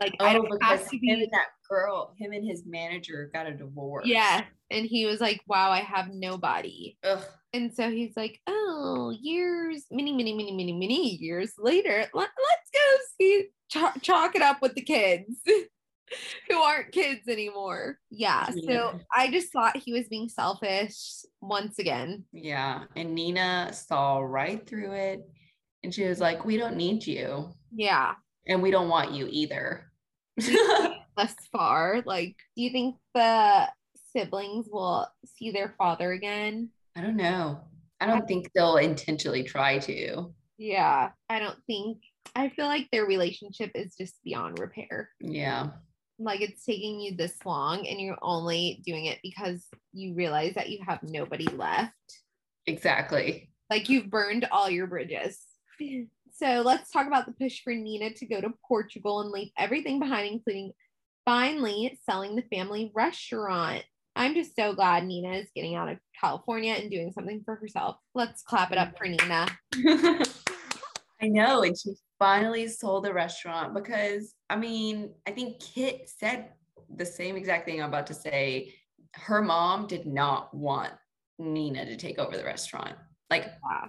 Like 0.00 0.14
I 0.20 0.36
Oh, 0.36 0.42
don't 0.42 0.62
have 0.62 0.88
to 0.88 0.96
him 0.96 1.00
be. 1.00 1.10
and 1.24 1.32
that 1.32 1.46
girl, 1.68 2.14
him 2.18 2.32
and 2.32 2.46
his 2.46 2.64
manager 2.66 3.30
got 3.32 3.46
a 3.46 3.52
divorce. 3.52 4.06
Yeah, 4.06 4.44
and 4.70 4.86
he 4.86 5.06
was 5.06 5.20
like, 5.20 5.40
wow, 5.46 5.70
I 5.70 5.80
have 5.80 6.08
nobody. 6.12 6.96
Ugh. 7.04 7.22
And 7.52 7.72
so 7.72 7.90
he's 7.90 8.14
like, 8.16 8.40
oh, 8.46 9.16
years, 9.18 9.84
many, 9.90 10.12
many, 10.12 10.34
many, 10.34 10.52
many, 10.52 10.72
many 10.72 11.16
years 11.16 11.54
later, 11.58 12.00
let, 12.12 12.28
let's 12.28 12.70
go 12.74 12.96
see, 13.18 13.46
ch- 13.70 14.02
chalk 14.02 14.36
it 14.36 14.42
up 14.42 14.60
with 14.60 14.74
the 14.74 14.82
kids 14.82 15.40
who 16.56 16.62
aren't 16.62 16.92
kids 16.92 17.28
anymore. 17.28 17.98
Yeah. 18.10 18.50
Yeah. 18.54 18.72
So 18.72 19.00
I 19.14 19.30
just 19.30 19.52
thought 19.52 19.76
he 19.76 19.92
was 19.92 20.08
being 20.08 20.28
selfish 20.28 20.96
once 21.40 21.78
again. 21.78 22.24
Yeah. 22.32 22.84
And 22.96 23.14
Nina 23.14 23.70
saw 23.72 24.18
right 24.18 24.66
through 24.66 24.92
it. 24.92 25.28
And 25.84 25.94
she 25.94 26.04
was 26.04 26.20
like, 26.20 26.44
We 26.44 26.56
don't 26.56 26.76
need 26.76 27.06
you. 27.06 27.52
Yeah. 27.74 28.14
And 28.46 28.62
we 28.62 28.70
don't 28.70 28.88
want 28.88 29.12
you 29.12 29.28
either. 29.30 29.90
Thus 31.16 31.34
far, 31.52 32.02
like, 32.04 32.36
do 32.56 32.62
you 32.62 32.70
think 32.70 32.96
the 33.14 33.68
siblings 34.12 34.66
will 34.70 35.08
see 35.36 35.50
their 35.50 35.74
father 35.78 36.12
again? 36.12 36.70
I 36.96 37.00
don't 37.00 37.16
know. 37.16 37.60
I 38.00 38.06
don't 38.06 38.28
think 38.28 38.50
they'll 38.54 38.76
intentionally 38.76 39.42
try 39.42 39.78
to. 39.78 40.34
Yeah. 40.58 41.10
I 41.30 41.38
don't 41.38 41.58
think, 41.66 41.98
I 42.34 42.50
feel 42.50 42.66
like 42.66 42.88
their 42.92 43.06
relationship 43.06 43.70
is 43.74 43.94
just 43.96 44.22
beyond 44.24 44.58
repair. 44.58 45.08
Yeah. 45.20 45.68
Like 46.18 46.40
it's 46.40 46.64
taking 46.64 47.00
you 47.00 47.14
this 47.14 47.34
long 47.44 47.86
and 47.86 48.00
you're 48.00 48.18
only 48.22 48.82
doing 48.84 49.06
it 49.06 49.18
because 49.22 49.66
you 49.92 50.14
realize 50.14 50.54
that 50.54 50.70
you 50.70 50.78
have 50.86 51.02
nobody 51.02 51.46
left. 51.46 51.92
Exactly. 52.66 53.50
Like 53.70 53.88
you've 53.88 54.10
burned 54.10 54.46
all 54.50 54.70
your 54.70 54.86
bridges. 54.86 55.38
So 56.38 56.60
let's 56.62 56.90
talk 56.90 57.06
about 57.06 57.24
the 57.24 57.32
push 57.32 57.62
for 57.62 57.72
Nina 57.72 58.12
to 58.12 58.26
go 58.26 58.42
to 58.42 58.52
Portugal 58.68 59.22
and 59.22 59.30
leave 59.30 59.48
everything 59.56 59.98
behind, 59.98 60.30
including 60.30 60.72
finally 61.24 61.98
selling 62.04 62.36
the 62.36 62.42
family 62.54 62.92
restaurant. 62.94 63.84
I'm 64.14 64.34
just 64.34 64.54
so 64.54 64.74
glad 64.74 65.04
Nina 65.04 65.32
is 65.32 65.48
getting 65.54 65.76
out 65.76 65.88
of 65.88 65.98
California 66.20 66.74
and 66.74 66.90
doing 66.90 67.10
something 67.12 67.40
for 67.42 67.56
herself. 67.56 67.96
Let's 68.14 68.42
clap 68.42 68.70
it 68.70 68.76
up 68.76 68.98
for 68.98 69.06
Nina. 69.06 69.46
I 71.22 71.28
know. 71.28 71.62
And 71.62 71.74
she 71.78 71.94
finally 72.18 72.68
sold 72.68 73.04
the 73.04 73.14
restaurant 73.14 73.72
because, 73.72 74.34
I 74.48 74.56
mean, 74.56 75.14
I 75.26 75.32
think 75.32 75.60
Kit 75.60 76.08
said 76.08 76.50
the 76.94 77.06
same 77.06 77.36
exact 77.36 77.66
thing 77.66 77.82
I'm 77.82 77.88
about 77.88 78.06
to 78.08 78.14
say. 78.14 78.74
Her 79.14 79.42
mom 79.42 79.86
did 79.86 80.06
not 80.06 80.54
want 80.54 80.92
Nina 81.38 81.84
to 81.86 81.96
take 81.96 82.18
over 82.18 82.36
the 82.36 82.44
restaurant. 82.44 82.94
Like, 83.30 83.46
Wow. 83.62 83.88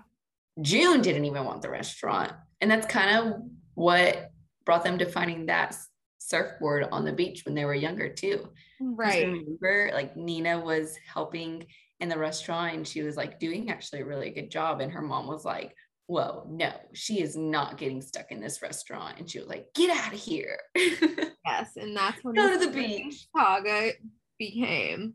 June 0.61 1.01
didn't 1.01 1.25
even 1.25 1.45
want 1.45 1.61
the 1.61 1.69
restaurant. 1.69 2.33
And 2.61 2.71
that's 2.71 2.87
kind 2.87 3.15
of 3.17 3.41
what 3.75 4.31
brought 4.65 4.83
them 4.83 4.97
to 4.97 5.05
finding 5.05 5.45
that 5.45 5.75
surfboard 6.17 6.87
on 6.91 7.05
the 7.05 7.13
beach 7.13 7.45
when 7.45 7.53
they 7.53 7.65
were 7.65 7.75
younger, 7.75 8.09
too. 8.09 8.49
Right. 8.81 9.27
Remember, 9.27 9.91
like 9.93 10.17
Nina 10.17 10.59
was 10.59 10.97
helping 11.13 11.67
in 11.99 12.09
the 12.09 12.17
restaurant 12.17 12.75
and 12.75 12.87
she 12.87 13.01
was 13.01 13.17
like 13.17 13.39
doing 13.39 13.69
actually 13.69 14.01
a 14.01 14.05
really 14.05 14.29
good 14.31 14.51
job. 14.51 14.81
And 14.81 14.91
her 14.91 15.01
mom 15.01 15.27
was 15.27 15.45
like, 15.45 15.75
Whoa, 16.07 16.45
no, 16.49 16.71
she 16.93 17.21
is 17.21 17.35
not 17.35 17.77
getting 17.77 18.01
stuck 18.01 18.31
in 18.31 18.39
this 18.39 18.61
restaurant. 18.61 19.19
And 19.19 19.29
she 19.29 19.39
was 19.39 19.47
like, 19.49 19.67
Get 19.75 19.89
out 19.95 20.13
of 20.13 20.19
here. 20.19 20.59
Yes. 21.45 21.77
And 21.77 21.95
that's 21.95 22.21
when 22.25 22.35
Go 22.35 22.51
to 22.59 22.65
the 22.65 22.71
beach. 22.73 23.25
saga 23.35 23.91
became. 24.37 25.13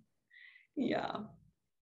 yeah. 0.77 1.17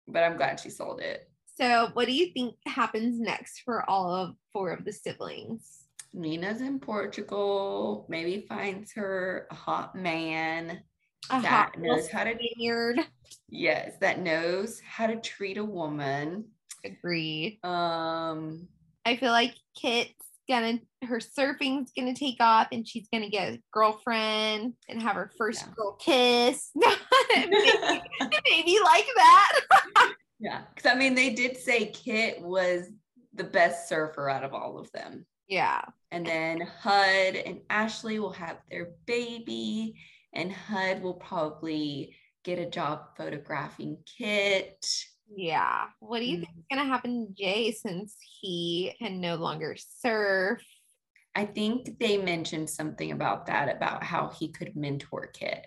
But 0.09 0.23
I'm 0.23 0.35
glad 0.35 0.59
she 0.59 0.69
sold 0.69 0.99
it. 0.99 1.29
So, 1.57 1.89
what 1.93 2.05
do 2.05 2.13
you 2.13 2.33
think 2.33 2.55
happens 2.67 3.17
next 3.19 3.61
for 3.63 3.89
all 3.89 4.13
of 4.13 4.35
four 4.51 4.71
of 4.71 4.83
the 4.83 4.91
siblings? 4.91 5.85
Nina's 6.13 6.59
in 6.59 6.79
Portugal, 6.81 8.05
maybe 8.09 8.45
finds 8.47 8.91
her 8.93 9.47
a 9.51 9.55
hot 9.55 9.95
man 9.95 10.81
A 11.29 11.41
that 11.41 11.79
knows 11.79 12.09
how 12.09 12.25
to, 12.25 12.33
Spaniard. 12.35 12.99
yes, 13.47 13.93
that 14.01 14.19
knows 14.19 14.81
how 14.81 15.07
to 15.07 15.15
treat 15.15 15.57
a 15.57 15.63
woman. 15.63 16.43
Agree. 16.83 17.59
Um, 17.63 18.67
I 19.05 19.15
feel 19.17 19.31
like 19.31 19.55
Kit's 19.79 20.13
gonna 20.49 20.79
her 21.05 21.19
surfing's 21.19 21.91
gonna 21.97 22.13
take 22.15 22.37
off, 22.39 22.67
and 22.71 22.87
she's 22.87 23.07
gonna 23.11 23.29
get 23.29 23.53
a 23.53 23.61
girlfriend 23.71 24.73
and 24.89 25.01
have 25.01 25.15
her 25.15 25.31
first 25.37 25.63
Yeah. 25.67 25.73
girl 25.75 25.93
kiss. 25.93 26.69
maybe, 27.35 27.55
maybe 28.49 28.77
like 28.83 29.07
that. 29.15 29.59
Yeah, 30.39 30.61
because 30.73 30.91
I 30.91 30.95
mean, 30.95 31.15
they 31.15 31.31
did 31.33 31.57
say 31.57 31.87
Kit 31.87 32.41
was 32.41 32.87
the 33.33 33.43
best 33.43 33.87
surfer 33.87 34.29
out 34.29 34.43
of 34.43 34.53
all 34.53 34.77
of 34.79 34.91
them. 34.91 35.25
yeah. 35.47 35.81
And 36.13 36.25
then 36.25 36.59
Hud 36.59 37.35
and 37.37 37.61
Ashley 37.69 38.19
will 38.19 38.33
have 38.33 38.57
their 38.69 38.89
baby, 39.05 39.95
and 40.33 40.51
Hud 40.51 41.01
will 41.01 41.13
probably 41.13 42.17
get 42.43 42.59
a 42.59 42.65
job 42.69 43.15
photographing 43.15 43.97
Kit. 44.17 44.85
Yeah. 45.35 45.85
What 45.99 46.19
do 46.19 46.25
you 46.25 46.37
think 46.37 46.49
is 46.57 46.65
gonna 46.69 46.87
happen 46.87 47.27
to 47.27 47.33
Jay 47.33 47.71
since 47.71 48.15
he 48.41 48.93
can 48.99 49.21
no 49.21 49.35
longer 49.35 49.75
surf? 49.77 50.61
I 51.33 51.45
think 51.45 51.97
they 51.99 52.17
mentioned 52.17 52.69
something 52.69 53.11
about 53.11 53.45
that, 53.45 53.73
about 53.73 54.03
how 54.03 54.29
he 54.29 54.49
could 54.49 54.75
mentor 54.75 55.27
Kit. 55.27 55.65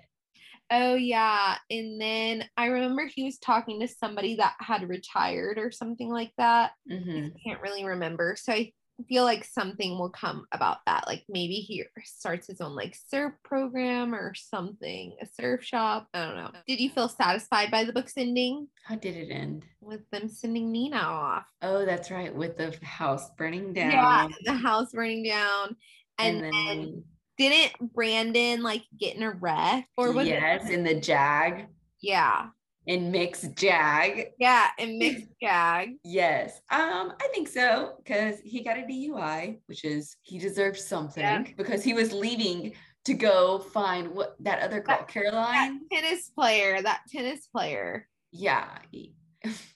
Oh 0.70 0.94
yeah. 0.94 1.56
And 1.70 2.00
then 2.00 2.44
I 2.56 2.66
remember 2.66 3.06
he 3.06 3.24
was 3.24 3.38
talking 3.38 3.80
to 3.80 3.88
somebody 3.88 4.36
that 4.36 4.54
had 4.58 4.88
retired 4.88 5.58
or 5.58 5.70
something 5.70 6.08
like 6.08 6.32
that. 6.38 6.72
Mhm. 6.90 7.32
I 7.34 7.38
can't 7.46 7.60
really 7.60 7.84
remember. 7.84 8.36
So 8.36 8.52
I 8.52 8.72
feel 9.08 9.24
like 9.24 9.44
something 9.44 9.98
will 9.98 10.10
come 10.10 10.46
about 10.52 10.78
that. 10.86 11.06
Like 11.06 11.24
maybe 11.28 11.54
he 11.54 11.84
starts 12.04 12.46
his 12.46 12.60
own 12.60 12.74
like 12.74 12.96
surf 13.08 13.32
program 13.44 14.14
or 14.14 14.34
something, 14.34 15.16
a 15.20 15.26
surf 15.26 15.64
shop. 15.64 16.08
I 16.14 16.24
don't 16.24 16.36
know. 16.36 16.50
Did 16.66 16.80
you 16.80 16.90
feel 16.90 17.08
satisfied 17.08 17.70
by 17.70 17.84
the 17.84 17.92
book's 17.92 18.16
ending 18.16 18.68
How 18.84 18.94
did 18.96 19.16
it 19.16 19.30
end? 19.30 19.64
with 19.80 20.08
them 20.10 20.28
sending 20.28 20.70
Nina 20.70 20.96
off? 20.96 21.44
Oh, 21.62 21.84
that's 21.84 22.10
right, 22.10 22.34
with 22.34 22.56
the 22.56 22.76
house 22.82 23.30
burning 23.36 23.72
down. 23.72 23.90
Yeah, 23.90 24.28
the 24.44 24.54
house 24.54 24.92
burning 24.92 25.24
down. 25.24 25.76
And, 26.18 26.36
and 26.36 26.44
then 26.44 26.74
then 26.76 27.04
didn't 27.36 27.92
Brandon 27.92 28.62
like 28.62 28.82
get 28.98 29.16
in 29.16 29.22
a 29.22 29.32
wreck 29.32 29.86
or 29.96 30.12
was 30.12 30.26
yes, 30.26 30.68
it? 30.68 30.72
in 30.72 30.84
the 30.84 30.94
Jag. 30.94 31.66
Yeah. 32.00 32.46
And 32.86 33.12
Mick's 33.12 33.42
Jag. 33.54 34.32
Yeah, 34.38 34.68
and 34.78 35.00
Mick's 35.00 35.28
Jag. 35.42 35.90
Yes. 36.04 36.60
Um, 36.70 37.12
I 37.20 37.28
think 37.32 37.48
so 37.48 37.94
because 37.98 38.40
he 38.44 38.62
got 38.62 38.78
a 38.78 38.82
DUI, 38.82 39.58
which 39.66 39.84
is 39.84 40.16
he 40.22 40.38
deserved 40.38 40.78
something 40.78 41.22
yeah. 41.22 41.44
because 41.56 41.82
he 41.82 41.94
was 41.94 42.12
leaving 42.12 42.72
to 43.04 43.14
go 43.14 43.58
find 43.58 44.08
what 44.08 44.36
that 44.40 44.60
other 44.60 44.80
girl, 44.80 44.98
that, 44.98 45.08
Caroline. 45.08 45.80
That 45.90 46.02
tennis 46.02 46.30
player, 46.30 46.80
that 46.82 47.00
tennis 47.10 47.46
player. 47.48 48.08
Yeah. 48.32 48.68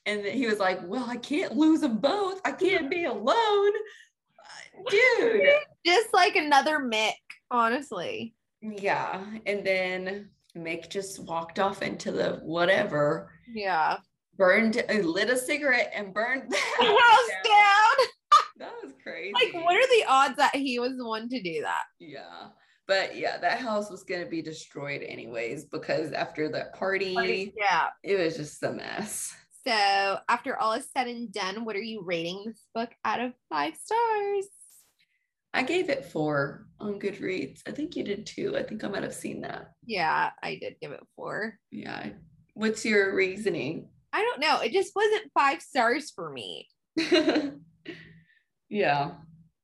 And 0.07 0.25
he 0.25 0.47
was 0.47 0.59
like, 0.59 0.81
Well, 0.85 1.05
I 1.09 1.17
can't 1.17 1.57
lose 1.57 1.81
them 1.81 1.99
both. 1.99 2.41
I 2.45 2.53
can't 2.53 2.91
be 2.91 3.05
alone. 3.05 3.73
Dude. 4.91 5.43
Just 5.85 6.09
like 6.15 6.37
another 6.37 6.79
Mick, 6.79 7.13
honestly. 7.51 8.35
Yeah. 8.61 9.25
And 9.47 9.65
then 9.65 10.31
Mick 10.57 10.89
just 10.91 11.21
walked 11.25 11.59
off 11.59 11.83
into 11.83 12.11
the 12.13 12.41
whatever. 12.43 13.31
Yeah. 13.53 13.99
Burned, 14.37 14.83
uh, 14.89 14.95
lit 14.95 15.31
a 15.31 15.37
cigarette 15.37 15.91
and 15.95 16.15
burned 16.15 16.45
the 16.51 16.57
house 16.57 17.29
down. 17.45 18.07
down. 18.07 18.39
that 18.59 18.73
was 18.83 18.93
crazy. 19.03 19.33
Like, 19.35 19.65
what 19.65 19.77
are 19.77 19.89
the 19.89 20.05
odds 20.09 20.37
that 20.37 20.55
he 20.55 20.79
was 20.79 20.97
the 20.97 21.07
one 21.07 21.29
to 21.29 21.43
do 21.43 21.63
that? 21.63 21.83
Yeah. 21.99 22.49
But 22.87 23.17
yeah, 23.17 23.37
that 23.39 23.59
house 23.61 23.91
was 23.91 24.03
going 24.05 24.23
to 24.25 24.31
be 24.31 24.41
destroyed 24.41 25.03
anyways 25.03 25.67
because 25.67 26.13
after 26.13 26.49
that 26.51 26.75
party, 26.75 27.15
party, 27.15 27.53
yeah, 27.55 27.89
it 28.03 28.19
was 28.19 28.37
just 28.37 28.63
a 28.63 28.73
mess. 28.73 29.35
So, 29.67 30.17
after 30.31 30.57
all 30.57 30.73
is 30.73 30.89
said 30.97 31.07
and 31.09 31.31
done, 31.31 31.67
what 31.67 31.77
are 31.77 31.83
you 31.83 32.03
rating 32.03 32.45
this 32.47 32.65
book 32.75 32.91
out 33.05 33.21
of 33.21 33.33
five 33.51 33.75
stars? 33.77 34.47
I 35.55 35.63
gave 35.63 35.89
it 35.89 36.05
four 36.05 36.67
on 36.81 37.01
Goodreads. 37.01 37.63
I 37.67 37.71
think 37.71 37.97
you 37.97 38.05
did 38.05 38.27
too. 38.27 38.57
I 38.57 38.63
think 38.63 38.85
I 38.85 38.89
might 38.89 39.03
have 39.03 39.15
seen 39.15 39.41
that. 39.43 39.73
Yeah, 39.85 40.31
I 40.43 40.59
did 40.61 40.77
give 40.81 40.93
it 40.93 41.07
four. 41.17 41.59
Yeah. 41.71 42.11
What's 42.55 42.85
your 42.85 43.15
reasoning? 43.15 43.89
I 44.13 44.23
don't 44.23 44.41
know. 44.41 44.61
It 44.61 44.73
just 44.73 44.95
wasn't 44.95 45.33
five 45.33 45.63
stars 45.63 46.11
for 46.11 46.31
me. 46.31 46.69
yeah. 48.69 49.13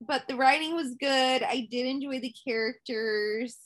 But 0.00 0.28
the 0.28 0.36
writing 0.36 0.74
was 0.74 0.94
good. 0.98 1.42
I 1.42 1.66
did 1.70 1.86
enjoy 1.86 2.20
the 2.20 2.34
characters. 2.46 3.56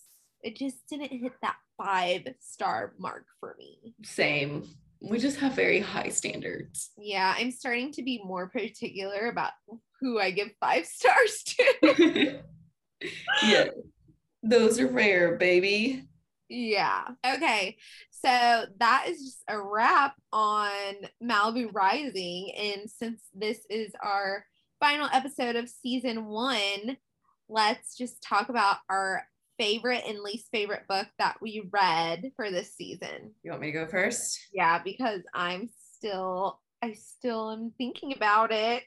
It 0.43 0.57
just 0.57 0.79
didn't 0.89 1.11
hit 1.11 1.33
that 1.43 1.57
five 1.77 2.23
star 2.41 2.95
mark 2.99 3.27
for 3.41 3.55
me. 3.59 3.95
Same. 4.03 4.69
We 5.01 5.19
just 5.19 5.39
have 5.39 5.53
very 5.53 5.81
high 5.81 6.09
standards. 6.09 6.91
Yeah, 6.99 7.35
I'm 7.37 7.53
starting 7.53 7.93
to 7.93 8.03
be 8.03 8.21
more 8.25 8.49
particular 8.49 9.29
about 9.29 9.53
who 10.01 10.19
I 10.19 10.31
give 10.31 10.49
five 10.61 10.87
stars 10.87 11.43
to. 11.45 12.41
yeah. 13.43 13.65
Those 14.43 14.79
are 14.79 14.89
rare, 14.89 15.37
baby. 15.37 16.05
Yeah. 16.49 17.09
Okay. 17.27 17.77
So 18.11 18.65
that 18.79 19.05
is 19.09 19.23
just 19.23 19.43
a 19.49 19.61
wrap 19.61 20.15
on 20.33 20.71
Malibu 21.23 21.73
Rising. 21.73 22.53
And 22.57 22.91
since 22.91 23.23
this 23.35 23.61
is 23.69 23.93
our 24.03 24.45
final 24.81 25.09
episode 25.13 25.57
of 25.57 25.69
season 25.69 26.27
one, 26.27 26.97
let's 27.49 27.97
just 27.97 28.23
talk 28.23 28.49
about 28.49 28.77
our 28.89 29.25
favorite 29.59 30.05
and 30.07 30.21
least 30.21 30.49
favorite 30.53 30.87
book 30.89 31.07
that 31.19 31.37
we 31.43 31.69
read 31.73 32.31
for 32.37 32.51
this 32.51 32.75
season. 32.75 33.35
You 33.43 33.51
want 33.51 33.61
me 33.61 33.73
to 33.73 33.79
go 33.81 33.87
first? 33.87 34.39
Yeah, 34.53 34.81
because 34.83 35.23
I'm 35.35 35.69
still, 35.97 36.61
I 36.83 36.93
still 36.93 37.51
am 37.51 37.73
thinking 37.77 38.15
about 38.15 38.53
it. 38.53 38.85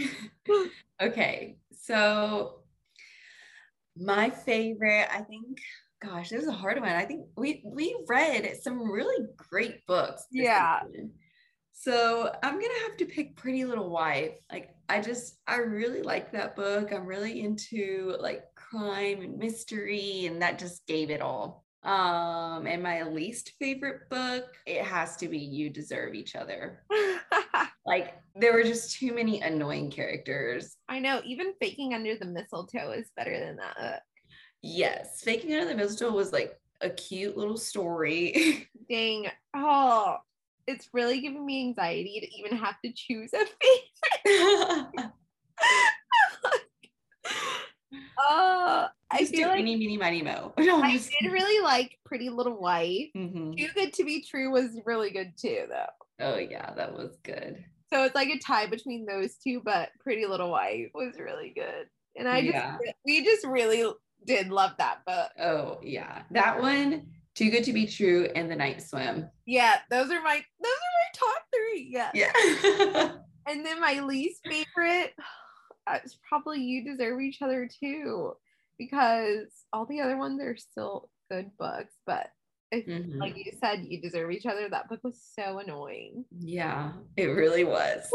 okay. 1.02 1.56
So 1.72 2.60
my 3.96 4.30
favorite, 4.30 5.08
I 5.12 5.20
think, 5.22 5.58
gosh, 6.02 6.30
this 6.30 6.42
is 6.42 6.48
a 6.48 6.52
hard 6.52 6.80
one. 6.80 6.90
I 6.90 7.04
think 7.04 7.26
we 7.36 7.62
we 7.64 7.96
read 8.06 8.56
some 8.62 8.90
really 8.90 9.26
great 9.36 9.86
books. 9.86 10.24
Yeah. 10.30 10.80
Season. 10.86 11.12
So 11.72 12.32
I'm 12.42 12.54
gonna 12.54 12.80
have 12.88 12.96
to 12.98 13.06
pick 13.06 13.36
Pretty 13.36 13.64
Little 13.64 13.90
Wife. 13.90 14.36
Like 14.50 14.74
I 14.88 15.00
just 15.00 15.38
I 15.46 15.58
really 15.58 16.02
like 16.02 16.32
that 16.32 16.56
book. 16.56 16.92
I'm 16.92 17.06
really 17.06 17.40
into 17.40 18.16
like 18.20 18.42
crime 18.56 19.22
and 19.22 19.38
mystery, 19.38 20.26
and 20.26 20.42
that 20.42 20.58
just 20.58 20.86
gave 20.86 21.10
it 21.10 21.20
all. 21.20 21.64
Um, 21.84 22.66
and 22.66 22.82
my 22.82 23.04
least 23.04 23.52
favorite 23.58 24.08
book, 24.10 24.56
it 24.66 24.82
has 24.82 25.16
to 25.16 25.28
be 25.28 25.38
You 25.38 25.70
Deserve 25.70 26.14
Each 26.14 26.34
Other. 26.34 26.84
like 27.86 28.16
there 28.34 28.52
were 28.52 28.64
just 28.64 28.96
too 28.98 29.14
many 29.14 29.40
annoying 29.40 29.90
characters. 29.90 30.76
I 30.88 30.98
know, 30.98 31.20
even 31.24 31.54
faking 31.60 31.94
under 31.94 32.16
the 32.16 32.26
mistletoe 32.26 32.92
is 32.92 33.10
better 33.16 33.38
than 33.38 33.56
that. 33.56 34.02
Yes, 34.62 35.22
faking 35.22 35.54
under 35.54 35.68
the 35.68 35.76
mistletoe 35.76 36.14
was 36.14 36.32
like 36.32 36.58
a 36.80 36.90
cute 36.90 37.36
little 37.36 37.56
story. 37.56 38.68
Dang. 38.90 39.28
Oh, 39.54 40.16
it's 40.66 40.88
really 40.92 41.20
giving 41.20 41.46
me 41.46 41.68
anxiety 41.68 42.20
to 42.20 42.38
even 42.38 42.58
have 42.58 42.76
to 42.84 42.92
choose 42.94 43.30
a 43.32 43.46
favorite. 44.24 45.06
Oh, 48.18 48.88
I 49.10 49.18
just 49.18 49.34
feel 49.34 49.48
like 49.48 49.62
meeny, 49.62 49.76
meeny, 49.76 49.96
miny, 49.96 50.22
mo. 50.22 50.52
No, 50.58 50.82
I 50.82 50.92
just... 50.92 51.10
did 51.20 51.30
really 51.30 51.62
like 51.62 51.98
Pretty 52.04 52.28
Little 52.28 52.60
Wife. 52.60 53.10
Mm-hmm. 53.16 53.52
Too 53.52 53.68
Good 53.74 53.92
to 53.94 54.04
Be 54.04 54.22
True 54.22 54.50
was 54.50 54.80
really 54.84 55.10
good 55.10 55.32
too, 55.36 55.66
though. 55.68 55.86
Oh 56.20 56.36
yeah, 56.36 56.74
that 56.74 56.92
was 56.92 57.16
good. 57.22 57.64
So 57.92 58.04
it's 58.04 58.14
like 58.14 58.28
a 58.28 58.38
tie 58.38 58.66
between 58.66 59.06
those 59.06 59.36
two, 59.36 59.60
but 59.64 59.90
Pretty 60.00 60.26
Little 60.26 60.50
Wife 60.50 60.90
was 60.94 61.18
really 61.18 61.52
good. 61.54 61.86
And 62.16 62.28
I 62.28 62.42
just 62.42 62.54
yeah. 62.54 62.76
we 63.06 63.24
just 63.24 63.46
really 63.46 63.88
did 64.26 64.48
love 64.48 64.72
that 64.78 65.04
book. 65.06 65.30
Oh 65.40 65.78
yeah. 65.82 66.22
That 66.32 66.60
one, 66.60 67.06
Too 67.34 67.50
Good 67.50 67.64
to 67.64 67.72
Be 67.72 67.86
True, 67.86 68.28
and 68.34 68.50
The 68.50 68.56
Night 68.56 68.82
Swim. 68.82 69.28
Yeah, 69.46 69.76
those 69.90 70.10
are 70.10 70.22
my 70.22 70.42
those 70.62 70.72
are 70.72 70.96
my 70.96 71.32
top 71.32 71.42
three. 71.54 71.88
Yeah. 71.90 72.10
Yeah. 72.14 73.12
and 73.46 73.64
then 73.64 73.80
my 73.80 74.00
least 74.00 74.40
favorite 74.44 75.14
it's 75.96 76.18
probably 76.28 76.60
you 76.60 76.84
deserve 76.84 77.20
each 77.20 77.42
other 77.42 77.68
too 77.80 78.32
because 78.78 79.48
all 79.72 79.86
the 79.86 80.00
other 80.00 80.16
ones 80.16 80.40
are 80.40 80.56
still 80.56 81.10
good 81.30 81.50
books 81.58 81.94
but 82.06 82.30
if, 82.70 82.86
mm-hmm. 82.86 83.18
like 83.18 83.36
you 83.36 83.50
said 83.58 83.86
you 83.88 84.00
deserve 84.00 84.30
each 84.30 84.46
other 84.46 84.68
that 84.68 84.88
book 84.88 85.00
was 85.02 85.20
so 85.38 85.58
annoying 85.58 86.24
yeah 86.38 86.92
it 87.16 87.26
really 87.26 87.64
was 87.64 88.08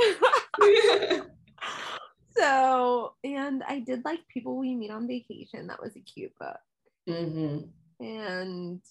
so 2.38 3.14
and 3.24 3.64
i 3.68 3.80
did 3.80 4.04
like 4.06 4.20
people 4.32 4.58
we 4.58 4.76
meet 4.76 4.92
on 4.92 5.08
vacation 5.08 5.68
that 5.68 5.82
was 5.82 5.96
a 5.96 6.00
cute 6.00 6.34
book 6.40 6.58
mm-hmm. 7.10 8.06
and 8.06 8.82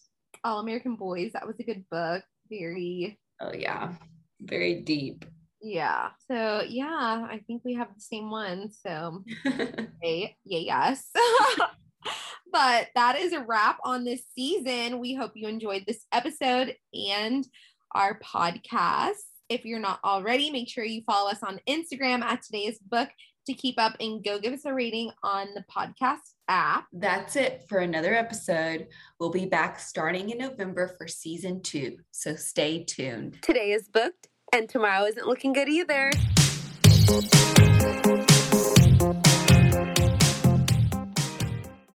all 0.45 0.61
american 0.61 0.97
boys 0.97 1.33
that 1.33 1.47
was 1.47 1.57
a 1.61 1.65
good 1.65 1.85
book 1.91 2.23
very 2.49 3.19
oh 3.41 3.53
yeah 3.53 3.93
very 4.41 4.81
deep 4.81 5.25
yeah. 5.63 6.09
So 6.29 6.63
yeah, 6.69 7.27
I 7.31 7.41
think 7.47 7.63
we 7.65 7.75
have 7.75 7.89
the 7.95 8.01
same 8.01 8.31
one. 8.31 8.71
So 8.71 9.25
hey, 10.03 10.37
yeah, 10.45 10.59
yes. 10.59 11.11
but 12.53 12.89
that 12.95 13.17
is 13.19 13.33
a 13.33 13.45
wrap 13.45 13.79
on 13.85 14.05
this 14.05 14.23
season. 14.35 14.99
We 14.99 15.15
hope 15.15 15.33
you 15.35 15.49
enjoyed 15.49 15.85
this 15.87 16.05
episode 16.13 16.75
and 16.93 17.47
our 17.95 18.19
podcast. 18.21 19.15
If 19.49 19.65
you're 19.65 19.79
not 19.79 20.01
already, 20.05 20.51
make 20.51 20.69
sure 20.69 20.85
you 20.85 21.03
follow 21.07 21.31
us 21.31 21.43
on 21.43 21.61
Instagram 21.69 22.23
at 22.23 22.43
today's 22.43 22.79
book 22.79 23.09
to 23.47 23.55
keep 23.55 23.79
up 23.79 23.97
and 24.01 24.25
go 24.25 24.39
give 24.39 24.53
us 24.53 24.65
a 24.65 24.73
rating 24.73 25.11
on 25.23 25.49
the 25.55 25.65
podcast 25.71 26.19
app. 26.49 26.87
That's 26.93 27.37
it 27.37 27.65
for 27.69 27.79
another 27.79 28.15
episode. 28.15 28.87
We'll 29.19 29.31
be 29.31 29.47
back 29.47 29.81
starting 29.81 30.31
in 30.31 30.39
November 30.39 30.95
for 30.97 31.09
season 31.09 31.61
two. 31.61 31.99
So 32.13 32.37
stay 32.37 32.85
tuned. 32.85 33.39
Today 33.43 33.73
is 33.73 33.89
booked 33.89 34.29
and 34.53 34.69
tomorrow 34.69 35.05
isn't 35.07 35.27
looking 35.27 35.53
good 35.55 35.69
either. 35.69 36.13